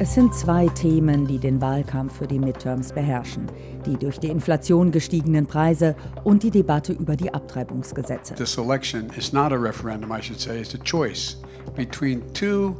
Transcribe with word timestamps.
Es 0.00 0.14
sind 0.14 0.32
zwei 0.32 0.68
Themen, 0.68 1.26
die 1.26 1.38
den 1.38 1.60
Wahlkampf 1.60 2.18
für 2.18 2.28
die 2.28 2.38
Midterms 2.38 2.92
beherrschen. 2.92 3.46
Die 3.84 3.96
durch 3.96 4.20
die 4.20 4.28
Inflation 4.28 4.92
gestiegenen 4.92 5.44
Preise 5.44 5.96
und 6.22 6.44
die 6.44 6.52
Debatte 6.52 6.92
über 6.92 7.16
die 7.16 7.34
Abtreibungsgesetze. 7.34 8.36
This 8.36 8.56
election 8.58 9.10
is 9.16 9.32
not 9.32 9.50
a 9.50 9.56
referendum, 9.56 10.12
I 10.12 10.22
should 10.22 10.38
say. 10.38 10.60
It's 10.60 10.72
a 10.72 10.78
choice 10.78 11.38
between 11.74 12.22
two 12.32 12.76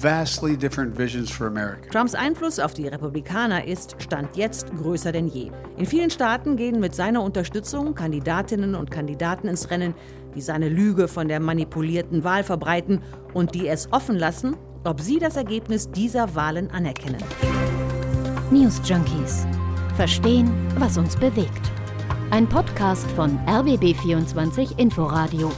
vastly 0.00 0.56
different 0.56 0.96
visions 0.96 1.28
for 1.28 1.48
America. 1.48 1.90
Trumps 1.90 2.14
Einfluss 2.14 2.60
auf 2.60 2.72
die 2.72 2.86
Republikaner 2.86 3.66
ist 3.66 3.96
Stand 3.98 4.36
jetzt 4.36 4.72
größer 4.76 5.10
denn 5.10 5.26
je. 5.26 5.50
In 5.76 5.86
vielen 5.86 6.10
Staaten 6.10 6.54
gehen 6.54 6.78
mit 6.78 6.94
seiner 6.94 7.24
Unterstützung 7.24 7.96
Kandidatinnen 7.96 8.76
und 8.76 8.92
Kandidaten 8.92 9.48
ins 9.48 9.70
Rennen, 9.70 9.92
die 10.36 10.40
seine 10.40 10.68
Lüge 10.68 11.08
von 11.08 11.26
der 11.26 11.40
manipulierten 11.40 12.22
Wahl 12.22 12.44
verbreiten 12.44 13.02
und 13.34 13.56
die 13.56 13.66
es 13.66 13.92
offen 13.92 14.16
lassen, 14.16 14.56
ob 14.84 15.00
sie 15.00 15.18
das 15.18 15.36
Ergebnis 15.36 15.90
dieser 15.90 16.34
Wahlen 16.34 16.70
anerkennen. 16.70 17.22
News 18.50 18.80
Junkies. 18.84 19.46
Verstehen, 19.96 20.50
was 20.78 20.96
uns 20.96 21.16
bewegt. 21.16 21.70
Ein 22.30 22.48
Podcast 22.48 23.10
von 23.12 23.38
RBB24 23.46 24.78
Inforadio. 24.78 25.50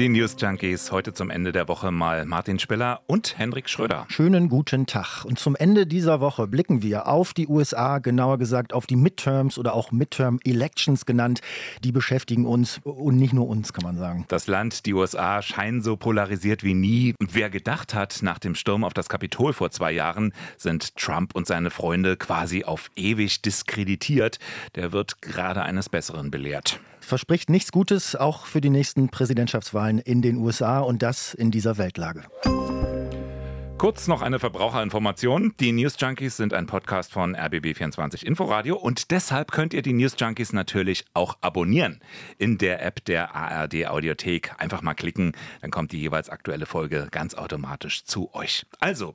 Die 0.00 0.08
News 0.08 0.34
Junkies 0.38 0.92
heute 0.92 1.12
zum 1.12 1.28
Ende 1.28 1.52
der 1.52 1.68
Woche 1.68 1.90
mal 1.90 2.24
Martin 2.24 2.58
Spiller 2.58 3.02
und 3.06 3.36
Henrik 3.36 3.68
Schröder. 3.68 4.06
Schönen 4.08 4.48
guten 4.48 4.86
Tag. 4.86 5.26
Und 5.26 5.38
zum 5.38 5.54
Ende 5.54 5.86
dieser 5.86 6.20
Woche 6.20 6.46
blicken 6.46 6.80
wir 6.80 7.06
auf 7.06 7.34
die 7.34 7.46
USA, 7.46 7.98
genauer 7.98 8.38
gesagt 8.38 8.72
auf 8.72 8.86
die 8.86 8.96
Midterms 8.96 9.58
oder 9.58 9.74
auch 9.74 9.92
Midterm 9.92 10.40
Elections 10.42 11.04
genannt. 11.04 11.42
Die 11.84 11.92
beschäftigen 11.92 12.46
uns 12.46 12.80
und 12.82 13.18
nicht 13.18 13.34
nur 13.34 13.46
uns, 13.46 13.74
kann 13.74 13.84
man 13.84 13.98
sagen. 13.98 14.24
Das 14.28 14.46
Land, 14.46 14.86
die 14.86 14.94
USA, 14.94 15.42
scheinen 15.42 15.82
so 15.82 15.98
polarisiert 15.98 16.64
wie 16.64 16.72
nie. 16.72 17.14
Und 17.20 17.34
wer 17.34 17.50
gedacht 17.50 17.92
hat, 17.92 18.20
nach 18.22 18.38
dem 18.38 18.54
Sturm 18.54 18.84
auf 18.84 18.94
das 18.94 19.10
Kapitol 19.10 19.52
vor 19.52 19.70
zwei 19.70 19.92
Jahren 19.92 20.32
sind 20.56 20.96
Trump 20.96 21.34
und 21.34 21.46
seine 21.46 21.68
Freunde 21.68 22.16
quasi 22.16 22.64
auf 22.64 22.90
ewig 22.96 23.42
diskreditiert, 23.42 24.38
der 24.76 24.92
wird 24.92 25.20
gerade 25.20 25.60
eines 25.60 25.90
Besseren 25.90 26.30
belehrt 26.30 26.80
verspricht 27.00 27.50
nichts 27.50 27.72
Gutes, 27.72 28.16
auch 28.16 28.46
für 28.46 28.60
die 28.60 28.70
nächsten 28.70 29.08
Präsidentschaftswahlen 29.08 29.98
in 29.98 30.22
den 30.22 30.36
USA 30.36 30.80
und 30.80 31.02
das 31.02 31.34
in 31.34 31.50
dieser 31.50 31.78
Weltlage. 31.78 32.24
Kurz 33.80 34.08
noch 34.08 34.20
eine 34.20 34.38
Verbraucherinformation. 34.38 35.54
Die 35.58 35.72
News 35.72 35.94
Junkies 35.98 36.36
sind 36.36 36.52
ein 36.52 36.66
Podcast 36.66 37.12
von 37.12 37.34
RBB24 37.34 38.22
Inforadio 38.26 38.76
und 38.76 39.10
deshalb 39.10 39.52
könnt 39.52 39.72
ihr 39.72 39.80
die 39.80 39.94
News 39.94 40.16
Junkies 40.18 40.52
natürlich 40.52 41.06
auch 41.14 41.38
abonnieren. 41.40 42.02
In 42.36 42.58
der 42.58 42.84
App 42.84 43.02
der 43.06 43.34
ARD 43.34 43.86
Audiothek 43.86 44.52
einfach 44.58 44.82
mal 44.82 44.92
klicken, 44.92 45.32
dann 45.62 45.70
kommt 45.70 45.92
die 45.92 45.98
jeweils 45.98 46.28
aktuelle 46.28 46.66
Folge 46.66 47.08
ganz 47.10 47.34
automatisch 47.34 48.04
zu 48.04 48.34
euch. 48.34 48.66
Also, 48.80 49.14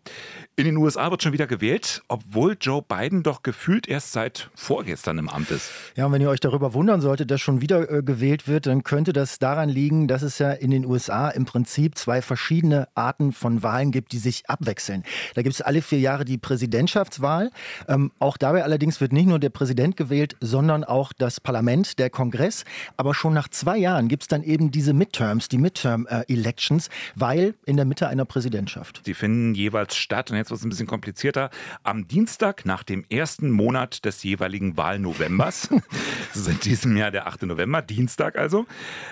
in 0.55 0.65
den 0.65 0.77
USA 0.77 1.11
wird 1.11 1.21
schon 1.21 1.33
wieder 1.33 1.45
gewählt, 1.45 2.01
obwohl 2.07 2.57
Joe 2.59 2.81
Biden 2.81 3.21
doch 3.21 3.43
gefühlt 3.43 3.87
erst 3.87 4.13
seit 4.13 4.49
vorgestern 4.55 5.19
im 5.19 5.29
Amt 5.29 5.51
ist. 5.51 5.69
Ja, 5.95 6.07
und 6.07 6.11
wenn 6.11 6.23
ihr 6.23 6.29
euch 6.31 6.39
darüber 6.39 6.73
wundern 6.73 7.01
solltet, 7.01 7.29
dass 7.29 7.39
schon 7.39 7.61
wieder 7.61 7.91
äh, 7.91 8.01
gewählt 8.01 8.47
wird, 8.47 8.65
dann 8.65 8.83
könnte 8.83 9.13
das 9.13 9.37
daran 9.37 9.69
liegen, 9.69 10.07
dass 10.07 10.23
es 10.23 10.39
ja 10.39 10.51
in 10.51 10.71
den 10.71 10.87
USA 10.87 11.29
im 11.29 11.45
Prinzip 11.45 11.99
zwei 11.99 12.23
verschiedene 12.23 12.87
Arten 12.95 13.31
von 13.31 13.61
Wahlen 13.61 13.91
gibt, 13.91 14.11
die 14.11 14.17
sich 14.17 14.49
abwechseln. 14.55 15.03
Da 15.33 15.41
gibt 15.41 15.55
es 15.55 15.61
alle 15.61 15.81
vier 15.81 15.99
Jahre 15.99 16.23
die 16.23 16.37
Präsidentschaftswahl. 16.37 17.51
Ähm, 17.87 18.11
auch 18.19 18.37
dabei 18.37 18.63
allerdings 18.63 19.01
wird 19.01 19.11
nicht 19.11 19.27
nur 19.27 19.39
der 19.39 19.49
Präsident 19.49 19.97
gewählt, 19.97 20.37
sondern 20.39 20.83
auch 20.83 21.11
das 21.13 21.41
Parlament, 21.41 21.99
der 21.99 22.09
Kongress. 22.09 22.63
Aber 22.95 23.13
schon 23.13 23.33
nach 23.33 23.49
zwei 23.49 23.77
Jahren 23.77 24.07
gibt 24.07 24.23
es 24.23 24.27
dann 24.27 24.43
eben 24.43 24.71
diese 24.71 24.93
Midterms, 24.93 25.49
die 25.49 25.57
Midterm-Elections, 25.57 26.89
weil 27.15 27.55
in 27.65 27.75
der 27.75 27.85
Mitte 27.85 28.07
einer 28.07 28.25
Präsidentschaft. 28.25 29.05
Die 29.05 29.13
finden 29.13 29.53
jeweils 29.55 29.95
statt, 29.95 30.31
und 30.31 30.37
jetzt 30.37 30.51
wird 30.51 30.59
es 30.59 30.65
ein 30.65 30.69
bisschen 30.69 30.87
komplizierter, 30.87 31.49
am 31.83 32.07
Dienstag 32.07 32.65
nach 32.65 32.83
dem 32.83 33.03
ersten 33.09 33.51
Monat 33.51 34.05
des 34.05 34.23
jeweiligen 34.23 34.77
Wahlnovembers. 34.77 35.69
das 36.33 36.41
ist 36.41 36.47
in 36.47 36.59
diesem 36.61 36.95
Jahr 36.95 37.11
der 37.11 37.27
8. 37.27 37.43
November, 37.43 37.81
Dienstag 37.81 38.37
also. 38.37 38.65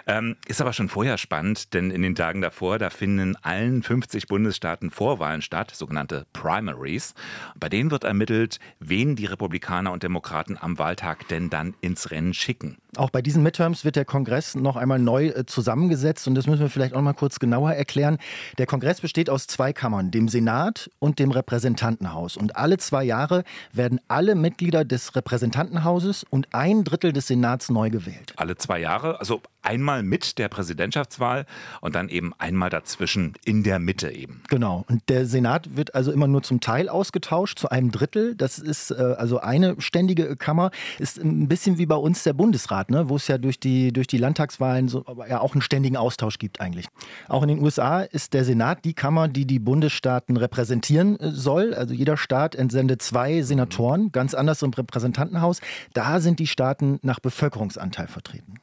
Ähm, 0.07 0.37
ist 0.47 0.61
aber 0.61 0.73
schon 0.73 0.89
vorher 0.89 1.17
spannend, 1.17 1.73
denn 1.73 1.91
in 1.91 2.01
den 2.01 2.15
Tagen 2.15 2.41
davor, 2.41 2.79
da 2.79 2.89
finden 2.89 3.19
in 3.19 3.35
allen 3.37 3.83
50 3.83 4.27
Bundesstaaten 4.27 4.91
Vorwahlen 4.91 5.32
Wahlen 5.33 5.41
statt, 5.41 5.71
sogenannte 5.73 6.27
Primaries. 6.31 7.15
Bei 7.59 7.67
denen 7.67 7.89
wird 7.89 8.03
ermittelt, 8.03 8.59
wen 8.79 9.15
die 9.15 9.25
Republikaner 9.25 9.91
und 9.91 10.03
Demokraten 10.03 10.57
am 10.59 10.77
Wahltag 10.77 11.27
denn 11.27 11.49
dann 11.49 11.73
ins 11.81 12.11
Rennen 12.11 12.35
schicken. 12.35 12.77
Auch 12.95 13.09
bei 13.09 13.23
diesen 13.23 13.41
Midterms 13.41 13.83
wird 13.85 13.95
der 13.95 14.05
Kongress 14.05 14.53
noch 14.55 14.75
einmal 14.75 14.99
neu 14.99 15.29
äh, 15.29 15.45
zusammengesetzt 15.47 16.27
und 16.27 16.35
das 16.35 16.45
müssen 16.45 16.61
wir 16.61 16.69
vielleicht 16.69 16.93
auch 16.93 17.01
mal 17.01 17.13
kurz 17.13 17.39
genauer 17.39 17.71
erklären. 17.71 18.19
Der 18.59 18.67
Kongress 18.67 19.01
besteht 19.01 19.31
aus 19.31 19.47
zwei 19.47 19.73
Kammern, 19.73 20.11
dem 20.11 20.27
Senat 20.27 20.91
und 20.99 21.17
dem 21.17 21.31
Repräsentantenhaus. 21.31 22.37
Und 22.37 22.55
alle 22.55 22.77
zwei 22.77 23.03
Jahre 23.03 23.43
werden 23.71 23.99
alle 24.07 24.35
Mitglieder 24.35 24.85
des 24.85 25.15
Repräsentantenhauses 25.15 26.23
und 26.29 26.53
ein 26.53 26.83
Drittel 26.83 27.13
des 27.13 27.27
Senats 27.27 27.69
neu 27.69 27.89
gewählt. 27.89 28.33
Alle 28.35 28.57
zwei 28.57 28.79
Jahre, 28.79 29.19
also 29.19 29.41
einmal 29.63 30.03
mit 30.03 30.37
der 30.37 30.49
Präsidentschaftswahl 30.49 31.47
und 31.81 31.95
dann 31.95 32.09
eben 32.09 32.33
einmal 32.37 32.69
dazwischen 32.69 33.33
in 33.43 33.63
der 33.63 33.79
Mitte 33.79 34.11
eben. 34.11 34.43
Genau. 34.49 34.85
Und 34.87 35.01
der 35.09 35.22
Senat 35.25 35.75
wird 35.75 35.95
also 35.95 36.11
immer 36.11 36.27
nur 36.27 36.43
zum 36.43 36.59
Teil 36.59 36.89
ausgetauscht, 36.89 37.59
zu 37.59 37.69
einem 37.69 37.91
Drittel. 37.91 38.35
Das 38.35 38.59
ist 38.59 38.91
äh, 38.91 39.15
also 39.17 39.39
eine 39.39 39.79
ständige 39.79 40.35
Kammer. 40.35 40.71
Ist 40.99 41.17
ein 41.17 41.47
bisschen 41.47 41.77
wie 41.77 41.85
bei 41.85 41.95
uns 41.95 42.23
der 42.23 42.33
Bundesrat, 42.33 42.89
ne? 42.89 43.09
wo 43.09 43.15
es 43.15 43.27
ja 43.27 43.37
durch 43.37 43.59
die, 43.59 43.91
durch 43.91 44.07
die 44.07 44.17
Landtagswahlen 44.17 44.87
so, 44.87 45.05
ja 45.29 45.41
auch 45.41 45.53
einen 45.53 45.61
ständigen 45.61 45.97
Austausch 45.97 46.37
gibt 46.37 46.61
eigentlich. 46.61 46.87
Auch 47.27 47.43
in 47.43 47.49
den 47.49 47.61
USA 47.61 48.01
ist 48.01 48.33
der 48.33 48.45
Senat 48.45 48.85
die 48.85 48.93
Kammer, 48.93 49.27
die 49.27 49.45
die 49.45 49.59
Bundesstaaten 49.59 50.37
repräsentieren 50.37 51.19
äh, 51.19 51.31
soll. 51.31 51.73
Also 51.73 51.93
jeder 51.93 52.17
Staat 52.17 52.55
entsendet 52.55 53.01
zwei 53.01 53.41
Senatoren, 53.41 54.11
ganz 54.11 54.33
anders 54.33 54.61
im 54.61 54.71
Repräsentantenhaus. 54.71 55.59
Da 55.93 56.19
sind 56.19 56.39
die 56.39 56.47
Staaten 56.47 56.99
nach 57.01 57.19
Bevölkerungsanteil 57.19 58.07
vertreten. 58.07 58.55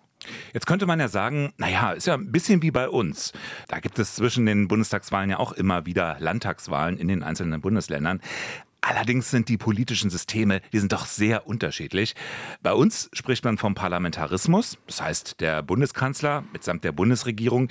Jetzt 0.52 0.66
könnte 0.66 0.86
man 0.86 1.00
ja 1.00 1.08
sagen, 1.08 1.52
naja, 1.56 1.92
ist 1.92 2.06
ja 2.06 2.14
ein 2.14 2.32
bisschen 2.32 2.62
wie 2.62 2.70
bei 2.70 2.88
uns. 2.88 3.32
Da 3.68 3.80
gibt 3.80 3.98
es 3.98 4.14
zwischen 4.14 4.46
den 4.46 4.68
Bundestagswahlen 4.68 5.30
ja 5.30 5.38
auch 5.38 5.52
immer 5.52 5.86
wieder 5.86 6.16
Landtagswahlen 6.20 6.98
in 6.98 7.08
den 7.08 7.22
einzelnen 7.22 7.60
Bundesländern. 7.60 8.20
Allerdings 8.82 9.30
sind 9.30 9.48
die 9.50 9.58
politischen 9.58 10.08
Systeme, 10.08 10.62
die 10.72 10.78
sind 10.78 10.92
doch 10.92 11.04
sehr 11.04 11.46
unterschiedlich. 11.46 12.14
Bei 12.62 12.72
uns 12.72 13.10
spricht 13.12 13.44
man 13.44 13.58
vom 13.58 13.74
Parlamentarismus, 13.74 14.78
das 14.86 15.02
heißt 15.02 15.40
der 15.40 15.62
Bundeskanzler 15.62 16.44
mitsamt 16.52 16.82
der 16.82 16.92
Bundesregierung, 16.92 17.68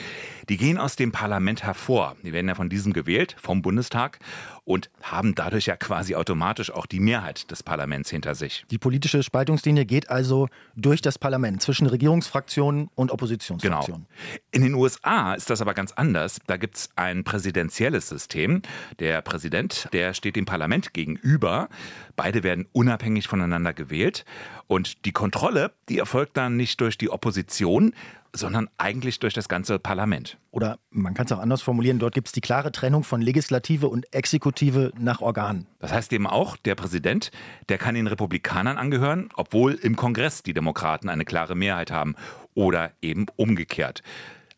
die 0.50 0.58
gehen 0.58 0.78
aus 0.78 0.96
dem 0.96 1.12
Parlament 1.12 1.64
hervor. 1.64 2.16
Die 2.24 2.31
werden 2.31 2.48
ja 2.48 2.54
von 2.54 2.70
diesem 2.70 2.94
gewählt, 2.94 3.36
vom 3.42 3.64
Bundestag 3.64 4.20
und 4.69 4.91
haben 5.02 5.34
dadurch 5.34 5.66
ja 5.66 5.75
quasi 5.75 6.13
automatisch 6.13 6.69
auch 6.69 6.85
die 6.85 7.00
Mehrheit 7.00 7.50
des 7.50 7.63
Parlaments 7.63 8.12
hinter 8.12 8.35
sich. 8.35 8.66
Die 8.69 8.78
politische 8.78 9.24
Spaltungslinie 9.24 9.84
geht 9.84 10.12
also 10.12 10.47
durch 10.75 11.02
das 11.02 11.18
Parlament 11.18 11.63
zwischen 11.63 11.88
Regierungsfraktionen 11.88 12.91
und 12.94 13.09
Oppositionsfraktionen. 13.09 14.06
Genau. 14.06 14.40
In 14.52 14.62
den 14.62 14.75
USA 14.75 15.34
ist 15.34 15.50
das 15.50 15.62
aber 15.62 15.74
ganz 15.74 15.94
anders. 15.94 16.38
Da 16.46 16.57
gibt 16.57 16.78
es 16.78 16.90
ein 16.96 17.24
präsidentielles 17.24 18.09
System. 18.09 18.62
Der 19.00 19.24
Präsident, 19.24 19.90
der 19.91 20.13
steht 20.13 20.35
dem 20.35 20.46
Parlament 20.46 20.94
gegenüber. 20.94 21.68
Beide 22.16 22.44
werden 22.44 22.68
unabhängig 22.72 23.28
voneinander 23.28 23.74
gewählt. 23.74 24.24
Und 24.68 25.03
die 25.06 25.13
Kontrolle, 25.13 25.72
die 25.90 25.97
erfolgt 25.97 26.38
dann 26.38 26.57
nicht 26.57 26.80
durch 26.80 26.96
die 26.96 27.09
Opposition, 27.09 27.96
sondern 28.34 28.69
eigentlich 28.78 29.19
durch 29.19 29.34
das 29.34 29.50
ganze 29.50 29.79
Parlament. 29.79 30.38
Oder 30.51 30.78
man 30.90 31.13
kann 31.13 31.25
es 31.25 31.31
auch 31.31 31.40
anders 31.40 31.62
formulieren, 31.62 32.00
dort 32.00 32.13
gibt 32.13 32.28
es 32.28 32.31
die 32.31 32.41
klare 32.41 32.72
Trennung 32.72 33.03
von 33.03 33.22
Legislative 33.22 33.88
und 33.88 34.13
Exekutive 34.13 34.91
nach 34.97 35.22
Organen. 35.22 35.67
Das 35.79 35.91
heißt 35.91 36.13
eben 36.13 36.28
auch, 36.28 36.57
der 36.57 36.75
Präsident, 36.75 37.31
der 37.69 37.78
kann 37.78 37.95
den 37.95 38.07
Republikanern 38.07 38.78
angehören, 38.78 39.29
obwohl 39.35 39.73
im 39.73 39.95
Kongress 39.95 40.44
die 40.44 40.53
Demokraten 40.53 41.09
eine 41.09 41.25
klare 41.25 41.56
Mehrheit 41.56 41.91
haben. 41.91 42.16
Oder 42.56 42.91
eben 43.01 43.28
umgekehrt. 43.38 44.01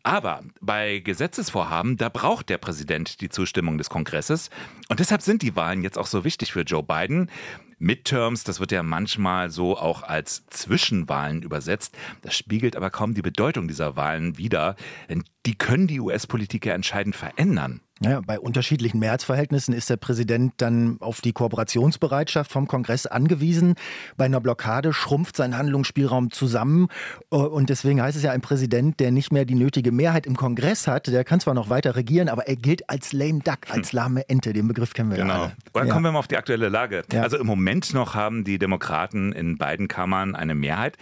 Aber 0.02 0.42
bei 0.60 0.98
Gesetzesvorhaben, 0.98 1.96
da 1.96 2.08
braucht 2.08 2.48
der 2.48 2.58
Präsident 2.58 3.20
die 3.20 3.28
Zustimmung 3.28 3.78
des 3.78 3.88
Kongresses. 3.88 4.50
Und 4.88 4.98
deshalb 4.98 5.22
sind 5.22 5.42
die 5.42 5.54
Wahlen 5.54 5.82
jetzt 5.82 5.98
auch 5.98 6.06
so 6.06 6.24
wichtig 6.24 6.52
für 6.52 6.62
Joe 6.62 6.82
Biden. 6.82 7.30
Midterms, 7.82 8.44
das 8.44 8.60
wird 8.60 8.70
ja 8.70 8.84
manchmal 8.84 9.50
so 9.50 9.76
auch 9.76 10.04
als 10.04 10.46
Zwischenwahlen 10.46 11.42
übersetzt. 11.42 11.96
Das 12.22 12.36
spiegelt 12.36 12.76
aber 12.76 12.90
kaum 12.90 13.14
die 13.14 13.22
Bedeutung 13.22 13.66
dieser 13.66 13.96
Wahlen 13.96 14.38
wider, 14.38 14.76
denn 15.08 15.24
die 15.46 15.58
können 15.58 15.88
die 15.88 15.98
US-Politik 15.98 16.64
ja 16.64 16.74
entscheidend 16.74 17.16
verändern. 17.16 17.80
Ja, 18.04 18.20
bei 18.20 18.38
unterschiedlichen 18.38 18.98
Mehrheitsverhältnissen 18.98 19.74
ist 19.74 19.90
der 19.90 19.96
Präsident 19.96 20.54
dann 20.56 20.96
auf 21.00 21.20
die 21.20 21.32
Kooperationsbereitschaft 21.32 22.50
vom 22.50 22.66
Kongress 22.66 23.06
angewiesen. 23.06 23.74
Bei 24.16 24.24
einer 24.24 24.40
Blockade 24.40 24.92
schrumpft 24.92 25.36
sein 25.36 25.56
Handlungsspielraum 25.56 26.30
zusammen. 26.30 26.88
Äh, 27.30 27.36
und 27.36 27.70
deswegen 27.70 28.02
heißt 28.02 28.16
es 28.16 28.22
ja, 28.22 28.32
ein 28.32 28.40
Präsident, 28.40 29.00
der 29.00 29.10
nicht 29.10 29.32
mehr 29.32 29.44
die 29.44 29.54
nötige 29.54 29.92
Mehrheit 29.92 30.26
im 30.26 30.36
Kongress 30.36 30.86
hat, 30.86 31.06
der 31.06 31.24
kann 31.24 31.40
zwar 31.40 31.54
noch 31.54 31.70
weiter 31.70 31.96
regieren, 31.96 32.28
aber 32.28 32.48
er 32.48 32.56
gilt 32.56 32.88
als 32.88 33.12
lame 33.12 33.40
duck, 33.40 33.58
als 33.70 33.92
lahme 33.92 34.28
Ente. 34.28 34.52
Den 34.52 34.68
Begriff 34.68 34.94
kennen 34.94 35.10
wir 35.10 35.18
genau. 35.18 35.34
ja 35.34 35.42
alle. 35.42 35.52
Dann 35.72 35.86
ja. 35.86 35.92
kommen 35.92 36.04
wir 36.04 36.12
mal 36.12 36.18
auf 36.18 36.28
die 36.28 36.36
aktuelle 36.36 36.68
Lage. 36.68 37.02
Ja. 37.12 37.22
Also 37.22 37.38
im 37.38 37.46
Moment 37.46 37.94
noch 37.94 38.14
haben 38.14 38.44
die 38.44 38.58
Demokraten 38.58 39.32
in 39.32 39.58
beiden 39.58 39.88
Kammern 39.88 40.34
eine 40.34 40.54
Mehrheit. 40.54 40.96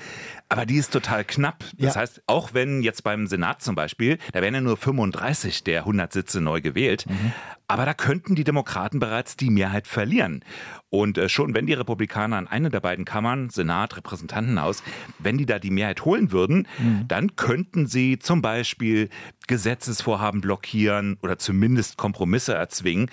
Aber 0.48 0.66
die 0.66 0.76
ist 0.76 0.92
total 0.92 1.24
knapp. 1.24 1.64
Das 1.78 1.94
ja. 1.94 2.00
heißt, 2.00 2.22
auch 2.26 2.54
wenn 2.54 2.82
jetzt 2.82 3.04
beim 3.04 3.28
Senat 3.28 3.62
zum 3.62 3.76
Beispiel, 3.76 4.18
da 4.32 4.42
werden 4.42 4.54
ja 4.56 4.60
nur 4.60 4.76
35 4.76 5.62
der 5.62 5.80
100 5.80 6.12
Sitze 6.12 6.40
neu 6.40 6.60
gewählt, 6.60 6.89
gewählt. 6.90 7.06
Mhm. 7.08 7.32
Aber 7.68 7.84
da 7.86 7.94
könnten 7.94 8.34
die 8.34 8.42
Demokraten 8.42 8.98
bereits 8.98 9.36
die 9.36 9.50
Mehrheit 9.50 9.86
verlieren. 9.86 10.44
Und 10.88 11.18
äh, 11.18 11.28
schon 11.28 11.54
wenn 11.54 11.66
die 11.66 11.72
Republikaner 11.72 12.38
in 12.38 12.48
eine 12.48 12.68
der 12.68 12.80
beiden 12.80 13.04
Kammern, 13.04 13.48
Senat, 13.48 13.96
Repräsentantenhaus, 13.96 14.82
wenn 15.20 15.38
die 15.38 15.46
da 15.46 15.60
die 15.60 15.70
Mehrheit 15.70 16.04
holen 16.04 16.32
würden, 16.32 16.66
mhm. 16.78 17.06
dann 17.06 17.36
könnten 17.36 17.86
sie 17.86 18.18
zum 18.18 18.42
Beispiel 18.42 19.08
Gesetzesvorhaben 19.46 20.40
blockieren 20.40 21.16
oder 21.22 21.38
zumindest 21.38 21.96
Kompromisse 21.96 22.54
erzwingen. 22.54 23.08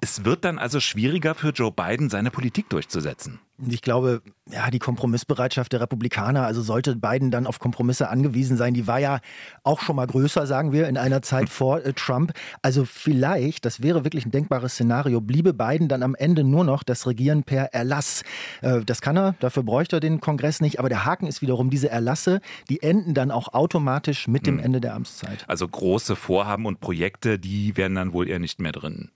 Es 0.00 0.24
wird 0.24 0.44
dann 0.44 0.58
also 0.60 0.78
schwieriger 0.78 1.34
für 1.34 1.50
Joe 1.50 1.72
Biden, 1.72 2.08
seine 2.08 2.30
Politik 2.30 2.68
durchzusetzen. 2.68 3.40
Ich 3.66 3.82
glaube, 3.82 4.22
ja, 4.50 4.70
die 4.70 4.78
Kompromissbereitschaft 4.78 5.72
der 5.72 5.80
Republikaner, 5.80 6.46
also 6.46 6.62
sollte 6.62 6.94
Biden 6.94 7.30
dann 7.30 7.46
auf 7.46 7.58
Kompromisse 7.58 8.08
angewiesen 8.08 8.56
sein, 8.56 8.72
die 8.72 8.86
war 8.86 9.00
ja 9.00 9.18
auch 9.64 9.80
schon 9.80 9.96
mal 9.96 10.06
größer, 10.06 10.46
sagen 10.46 10.72
wir, 10.72 10.88
in 10.88 10.96
einer 10.96 11.22
Zeit 11.22 11.48
vor 11.48 11.84
äh, 11.84 11.92
Trump. 11.92 12.32
Also 12.62 12.84
vielleicht, 12.84 13.64
das 13.64 13.82
wäre 13.82 14.04
wirklich 14.04 14.24
ein 14.26 14.30
denkbares 14.30 14.74
Szenario, 14.74 15.20
bliebe 15.20 15.54
Biden 15.54 15.88
dann 15.88 16.04
am 16.04 16.14
Ende 16.14 16.44
nur 16.44 16.64
noch 16.64 16.84
das 16.84 17.06
Regieren 17.06 17.42
per 17.42 17.74
Erlass. 17.74 18.22
Äh, 18.62 18.84
das 18.84 19.00
kann 19.00 19.16
er, 19.16 19.34
dafür 19.40 19.64
bräuchte 19.64 19.96
er 19.96 20.00
den 20.00 20.20
Kongress 20.20 20.60
nicht. 20.60 20.78
Aber 20.78 20.88
der 20.88 21.04
Haken 21.04 21.26
ist 21.26 21.42
wiederum, 21.42 21.68
diese 21.68 21.90
Erlasse, 21.90 22.40
die 22.68 22.82
enden 22.82 23.14
dann 23.14 23.30
auch 23.32 23.54
automatisch 23.54 24.28
mit 24.28 24.46
dem 24.46 24.58
hm. 24.58 24.64
Ende 24.64 24.80
der 24.80 24.94
Amtszeit. 24.94 25.44
Also 25.48 25.66
große 25.66 26.14
Vorhaben 26.14 26.66
und 26.66 26.80
Projekte, 26.80 27.38
die 27.38 27.76
wären 27.76 27.96
dann 27.96 28.12
wohl 28.12 28.28
eher 28.28 28.38
nicht 28.38 28.60
mehr 28.60 28.72
drin. 28.72 29.10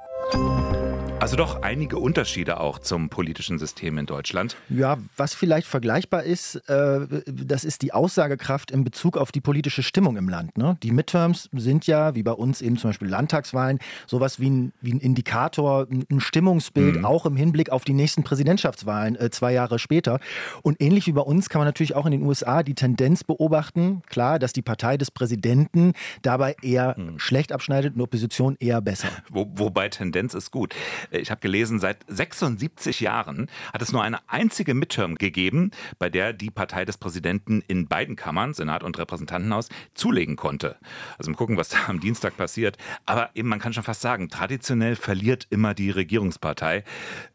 Also 1.22 1.36
doch 1.36 1.62
einige 1.62 1.98
Unterschiede 1.98 2.58
auch 2.58 2.80
zum 2.80 3.08
politischen 3.08 3.56
System 3.56 3.96
in 3.96 4.06
Deutschland. 4.06 4.56
Ja, 4.68 4.98
was 5.16 5.34
vielleicht 5.34 5.68
vergleichbar 5.68 6.24
ist, 6.24 6.56
äh, 6.68 7.06
das 7.26 7.64
ist 7.64 7.82
die 7.82 7.92
Aussagekraft 7.92 8.72
in 8.72 8.82
Bezug 8.82 9.16
auf 9.16 9.30
die 9.30 9.40
politische 9.40 9.84
Stimmung 9.84 10.16
im 10.16 10.28
Land. 10.28 10.58
Ne? 10.58 10.76
Die 10.82 10.90
Midterms 10.90 11.48
sind 11.52 11.86
ja, 11.86 12.16
wie 12.16 12.24
bei 12.24 12.32
uns 12.32 12.60
eben 12.60 12.76
zum 12.76 12.90
Beispiel 12.90 13.06
Landtagswahlen, 13.06 13.78
sowas 14.08 14.40
wie 14.40 14.50
ein, 14.50 14.72
wie 14.80 14.94
ein 14.94 14.98
Indikator, 14.98 15.86
ein 15.88 16.18
Stimmungsbild, 16.18 16.96
mhm. 16.96 17.04
auch 17.04 17.24
im 17.24 17.36
Hinblick 17.36 17.70
auf 17.70 17.84
die 17.84 17.94
nächsten 17.94 18.24
Präsidentschaftswahlen 18.24 19.14
äh, 19.14 19.30
zwei 19.30 19.52
Jahre 19.52 19.78
später. 19.78 20.18
Und 20.62 20.82
ähnlich 20.82 21.06
wie 21.06 21.12
bei 21.12 21.22
uns 21.22 21.48
kann 21.48 21.60
man 21.60 21.68
natürlich 21.68 21.94
auch 21.94 22.06
in 22.06 22.10
den 22.10 22.22
USA 22.22 22.64
die 22.64 22.74
Tendenz 22.74 23.22
beobachten, 23.22 24.02
klar, 24.08 24.40
dass 24.40 24.52
die 24.52 24.62
Partei 24.62 24.96
des 24.96 25.12
Präsidenten 25.12 25.92
dabei 26.22 26.56
eher 26.62 26.96
mhm. 26.98 27.20
schlecht 27.20 27.52
abschneidet 27.52 27.94
und 27.94 28.00
Opposition 28.00 28.56
eher 28.58 28.80
besser. 28.80 29.06
Wo, 29.30 29.46
wobei 29.54 29.88
Tendenz 29.88 30.34
ist 30.34 30.50
gut. 30.50 30.74
Ich 31.12 31.30
habe 31.30 31.40
gelesen, 31.40 31.78
seit 31.78 31.98
76 32.08 33.00
Jahren 33.00 33.48
hat 33.72 33.82
es 33.82 33.92
nur 33.92 34.02
eine 34.02 34.18
einzige 34.28 34.72
Midterm 34.72 35.16
gegeben, 35.16 35.70
bei 35.98 36.08
der 36.08 36.32
die 36.32 36.50
Partei 36.50 36.86
des 36.86 36.96
Präsidenten 36.96 37.62
in 37.68 37.86
beiden 37.86 38.16
Kammern, 38.16 38.54
Senat 38.54 38.82
und 38.82 38.98
Repräsentantenhaus, 38.98 39.68
zulegen 39.94 40.36
konnte. 40.36 40.76
Also 41.18 41.30
mal 41.30 41.36
gucken, 41.36 41.58
was 41.58 41.68
da 41.68 41.78
am 41.88 42.00
Dienstag 42.00 42.36
passiert. 42.36 42.78
Aber 43.04 43.30
eben, 43.34 43.48
man 43.48 43.58
kann 43.58 43.74
schon 43.74 43.82
fast 43.82 44.00
sagen, 44.00 44.30
traditionell 44.30 44.96
verliert 44.96 45.46
immer 45.50 45.74
die 45.74 45.90
Regierungspartei. 45.90 46.84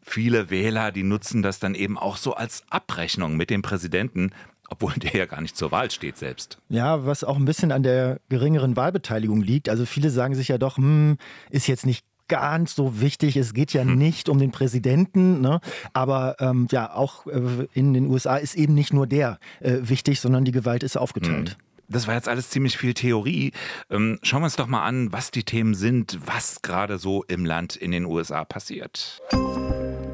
Viele 0.02 0.50
Wähler, 0.50 0.90
die 0.90 1.04
nutzen 1.04 1.42
das 1.42 1.60
dann 1.60 1.74
eben 1.74 1.96
auch 1.96 2.16
so 2.16 2.34
als 2.34 2.64
Abrechnung 2.70 3.36
mit 3.36 3.50
dem 3.50 3.62
Präsidenten, 3.62 4.32
obwohl 4.68 4.92
der 4.94 5.14
ja 5.14 5.26
gar 5.26 5.40
nicht 5.40 5.56
zur 5.56 5.70
Wahl 5.70 5.90
steht 5.90 6.18
selbst. 6.18 6.58
Ja, 6.68 7.06
was 7.06 7.24
auch 7.24 7.36
ein 7.36 7.44
bisschen 7.44 7.72
an 7.72 7.82
der 7.82 8.20
geringeren 8.28 8.76
Wahlbeteiligung 8.76 9.40
liegt. 9.40 9.68
Also 9.68 9.86
viele 9.86 10.10
sagen 10.10 10.34
sich 10.34 10.48
ja 10.48 10.58
doch, 10.58 10.76
hm, 10.76 11.16
ist 11.50 11.68
jetzt 11.68 11.86
nicht 11.86 12.04
ganz 12.28 12.74
so 12.74 13.00
wichtig. 13.00 13.36
Es 13.36 13.54
geht 13.54 13.72
ja 13.72 13.82
hm. 13.82 13.96
nicht 13.96 14.28
um 14.28 14.38
den 14.38 14.50
Präsidenten, 14.50 15.40
ne? 15.40 15.60
aber 15.92 16.36
ähm, 16.40 16.68
ja, 16.70 16.94
auch 16.94 17.26
äh, 17.26 17.66
in 17.72 17.94
den 17.94 18.06
USA 18.06 18.36
ist 18.36 18.54
eben 18.54 18.74
nicht 18.74 18.92
nur 18.92 19.06
der 19.06 19.38
äh, 19.60 19.78
wichtig, 19.80 20.20
sondern 20.20 20.44
die 20.44 20.52
Gewalt 20.52 20.82
ist 20.82 20.96
aufgeteilt. 20.96 21.50
Hm. 21.50 21.56
Das 21.90 22.06
war 22.06 22.14
jetzt 22.14 22.28
alles 22.28 22.50
ziemlich 22.50 22.76
viel 22.76 22.92
Theorie. 22.92 23.52
Ähm, 23.90 24.18
schauen 24.22 24.42
wir 24.42 24.44
uns 24.44 24.56
doch 24.56 24.66
mal 24.66 24.84
an, 24.84 25.10
was 25.10 25.30
die 25.30 25.44
Themen 25.44 25.72
sind, 25.72 26.18
was 26.26 26.60
gerade 26.60 26.98
so 26.98 27.24
im 27.24 27.46
Land 27.46 27.76
in 27.76 27.92
den 27.92 28.04
USA 28.04 28.44
passiert. 28.44 29.22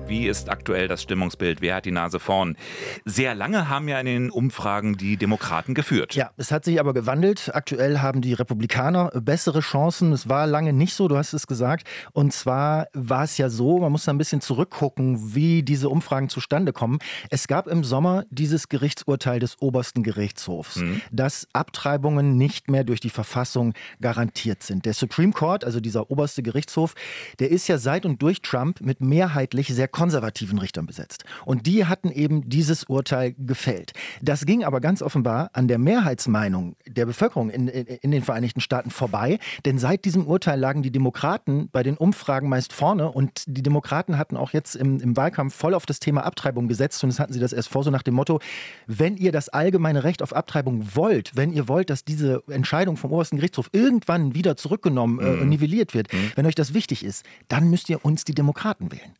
Wie 0.07 0.29
ist 0.29 0.51
aktuell 0.51 0.87
das 0.87 1.03
Stimmungsbild? 1.03 1.63
Wer 1.63 1.77
hat 1.77 1.87
die 1.87 1.91
Nase 1.91 2.21
vorn? 2.21 2.59
Sehr 3.07 3.35
lange 3.35 3.71
haben 3.71 3.89
ja 3.89 3.99
in 3.99 4.07
den 4.07 4.31
Umfragen 4.31 4.99
die 4.99 5.17
Demokraten 5.17 5.73
geführt. 5.73 6.15
Ja, 6.15 6.31
es 6.37 6.53
hat 6.53 6.67
sich 6.67 6.79
aber 6.79 6.93
gewandelt. 6.93 7.51
Aktuell 7.55 8.01
haben 8.01 8.21
die 8.21 8.35
Republikaner 8.35 9.11
bessere 9.15 9.61
Chancen. 9.61 10.13
Es 10.13 10.29
war 10.29 10.47
lange 10.47 10.75
nicht 10.75 10.93
so, 10.93 11.09
du 11.09 11.17
hast 11.17 11.33
es 11.33 11.47
gesagt. 11.47 11.89
Und 12.13 12.35
zwar 12.35 12.89
war 12.93 13.25
es 13.25 13.39
ja 13.39 13.49
so, 13.49 13.79
man 13.79 13.93
muss 13.93 14.05
da 14.05 14.13
ein 14.13 14.19
bisschen 14.19 14.43
zurückgucken, 14.43 15.35
wie 15.35 15.63
diese 15.63 15.89
Umfragen 15.89 16.29
zustande 16.29 16.75
kommen. 16.75 16.99
Es 17.31 17.49
gab 17.49 17.67
im 17.67 17.83
Sommer 17.83 18.25
dieses 18.29 18.69
Gerichtsurteil 18.69 19.41
des 19.41 19.57
obersten 19.63 20.03
Gerichtshofs, 20.03 20.77
mhm. 20.77 21.01
dass 21.13 21.49
Abtreibungen 21.55 22.37
nicht 22.37 22.69
mehr 22.69 22.85
durch 22.85 23.01
die 23.01 23.11
Verfassung 23.11 23.73
garantiert 24.03 24.63
sind. 24.63 24.85
Der 24.85 24.93
Supreme 24.93 25.33
Court, 25.33 25.65
also 25.65 25.81
dieser 25.81 26.11
oberste 26.11 26.43
Gerichtshof, 26.43 26.95
der 27.39 27.51
ist 27.51 27.69
ja 27.69 27.79
seit 27.79 28.05
und 28.05 28.21
durch 28.21 28.43
Trump 28.43 28.83
mit 28.83 29.01
mehrheitlich 29.01 29.69
sehr 29.69 29.89
konservativen 29.95 30.59
Richtern 30.59 30.87
besetzt. 30.87 31.25
Und 31.47 31.67
die 31.67 31.87
hatten 31.87 32.11
eben 32.11 32.49
dieses 32.49 32.85
Urteil 32.85 33.33
gefällt. 33.39 33.93
Das 34.21 34.45
ging 34.45 34.65
aber 34.65 34.81
ganz 34.81 35.03
offenbar 35.03 35.51
an 35.53 35.69
der 35.69 35.79
Mehrheitsmeinung 35.79 36.75
der 36.87 37.07
Bevölkerung 37.07 37.49
in, 37.49 37.69
in, 37.69 37.87
in 37.87 38.11
den 38.11 38.23
Vereinigten 38.23 38.61
Staaten 38.61 38.91
vorbei. 38.91 39.39
Denn 39.65 39.79
seit 39.79 40.05
diesem 40.05 40.27
Urteil 40.27 40.59
lagen 40.59 40.83
die 40.83 40.91
Demokraten 40.91 41.69
bei 41.71 41.85
den 41.85 41.97
Umfragen 41.97 42.49
meist 42.49 42.73
vorne. 42.73 43.13
Und 43.13 43.45
die 43.47 43.63
Demokraten 43.63 44.19
hatten 44.19 44.37
auch 44.37 44.53
jetzt 44.53 44.75
im, 44.75 45.01
im 45.01 45.17
Wahlkampf 45.17 45.55
voll 45.55 45.75
auf 45.75 45.87
das 45.87 46.01
Thema 46.01 46.25
Abtreibung 46.25 46.67
gesetzt. 46.67 47.05
Und 47.05 47.11
das 47.11 47.21
hatten 47.21 47.33
sie 47.33 47.41
das 47.41 47.53
erst 47.53 47.69
vor, 47.69 47.85
so 47.85 47.91
nach 47.93 48.03
dem 48.03 48.15
Motto, 48.15 48.41
wenn 48.89 49.17
ihr 49.17 49.31
das 49.31 49.49
allgemeine 49.49 50.03
Recht 50.03 50.25
auf 50.25 50.35
Abtreibung 50.35 50.97
wollt, 50.97 51.37
wenn 51.37 51.53
ihr 51.53 51.69
wollt, 51.69 51.89
dass 51.89 52.05
diese 52.05 52.43
Entscheidung 52.49 52.97
vom 52.97 53.13
obersten 53.13 53.37
Gerichtshof 53.37 53.71
irgendwann 53.71 54.35
wieder 54.35 54.57
zurückgenommen, 54.57 55.21
äh, 55.21 55.37
mhm. 55.37 55.49
nivelliert 55.49 55.95
wird, 55.95 56.13
mhm. 56.13 56.33
wenn 56.35 56.47
euch 56.47 56.57
das 56.57 56.75
wichtig 56.75 57.05
ist, 57.05 57.25
dann 57.47 57.71
müsst 57.71 57.89
ihr 57.89 58.05
uns 58.05 58.25
die 58.25 58.35
Demokraten 58.35 58.91
wählen. 58.91 59.15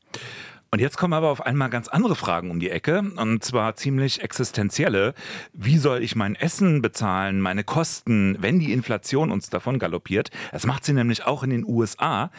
Und 0.75 0.81
jetzt 0.81 0.97
kommen 0.97 1.13
aber 1.13 1.31
auf 1.31 1.47
einmal 1.47 1.71
ganz 1.71 1.87
andere 1.87 2.17
Fragen 2.17 2.51
um 2.51 2.59
die 2.59 2.69
Ecke, 2.69 3.05
und 3.17 3.45
zwar 3.45 3.77
ziemlich 3.77 4.23
existenzielle. 4.23 5.15
Wie 5.53 5.79
soll 5.79 6.03
ich 6.03 6.17
mein 6.17 6.35
Essen 6.35 6.83
bezahlen, 6.83 7.41
meine 7.41 7.63
Kosten, 7.63 8.37
wenn 8.41 8.59
die 8.59 8.73
Inflation 8.73 9.31
uns 9.31 9.49
davon 9.49 9.79
galoppiert? 9.79 10.31
Das 10.51 10.67
macht 10.67 10.85
sie 10.85 10.93
nämlich 10.93 11.27
auch 11.27 11.45
in 11.45 11.51
den 11.51 11.65
USA. 11.65 12.33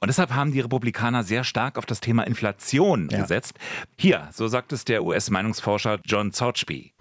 Und 0.00 0.08
deshalb 0.08 0.34
haben 0.34 0.52
die 0.52 0.60
Republikaner 0.60 1.22
sehr 1.22 1.44
stark 1.44 1.76
auf 1.76 1.84
das 1.84 2.00
Thema 2.00 2.22
Inflation 2.22 3.10
ja. 3.10 3.20
gesetzt. 3.20 3.58
Hier, 3.98 4.26
so 4.32 4.48
sagt 4.48 4.72
es 4.72 4.86
der 4.86 5.04
US-Meinungsforscher 5.04 6.00
John 6.06 6.32
Zorchby. 6.32 6.94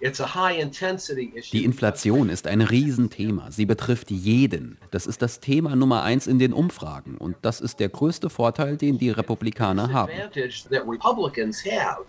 Die 1.54 1.64
Inflation 1.64 2.28
ist 2.28 2.48
ein 2.48 2.60
Riesenthema. 2.60 3.50
Sie 3.50 3.66
betrifft 3.66 4.12
jeden. 4.12 4.78
Das 4.92 5.08
ist 5.08 5.22
das 5.22 5.40
Thema 5.40 5.78
Nummer 5.78 6.04
eins 6.04 6.28
in 6.28 6.38
den 6.38 6.52
Umfragen. 6.52 7.16
Und 7.16 7.38
das 7.44 7.62
ist 7.62 7.80
der 7.80 7.88
größte 7.88 8.30
Vorteil, 8.30 8.76
den 8.76 8.98
die 8.98 9.10
Republikaner 9.10 9.94
haben. 9.94 10.12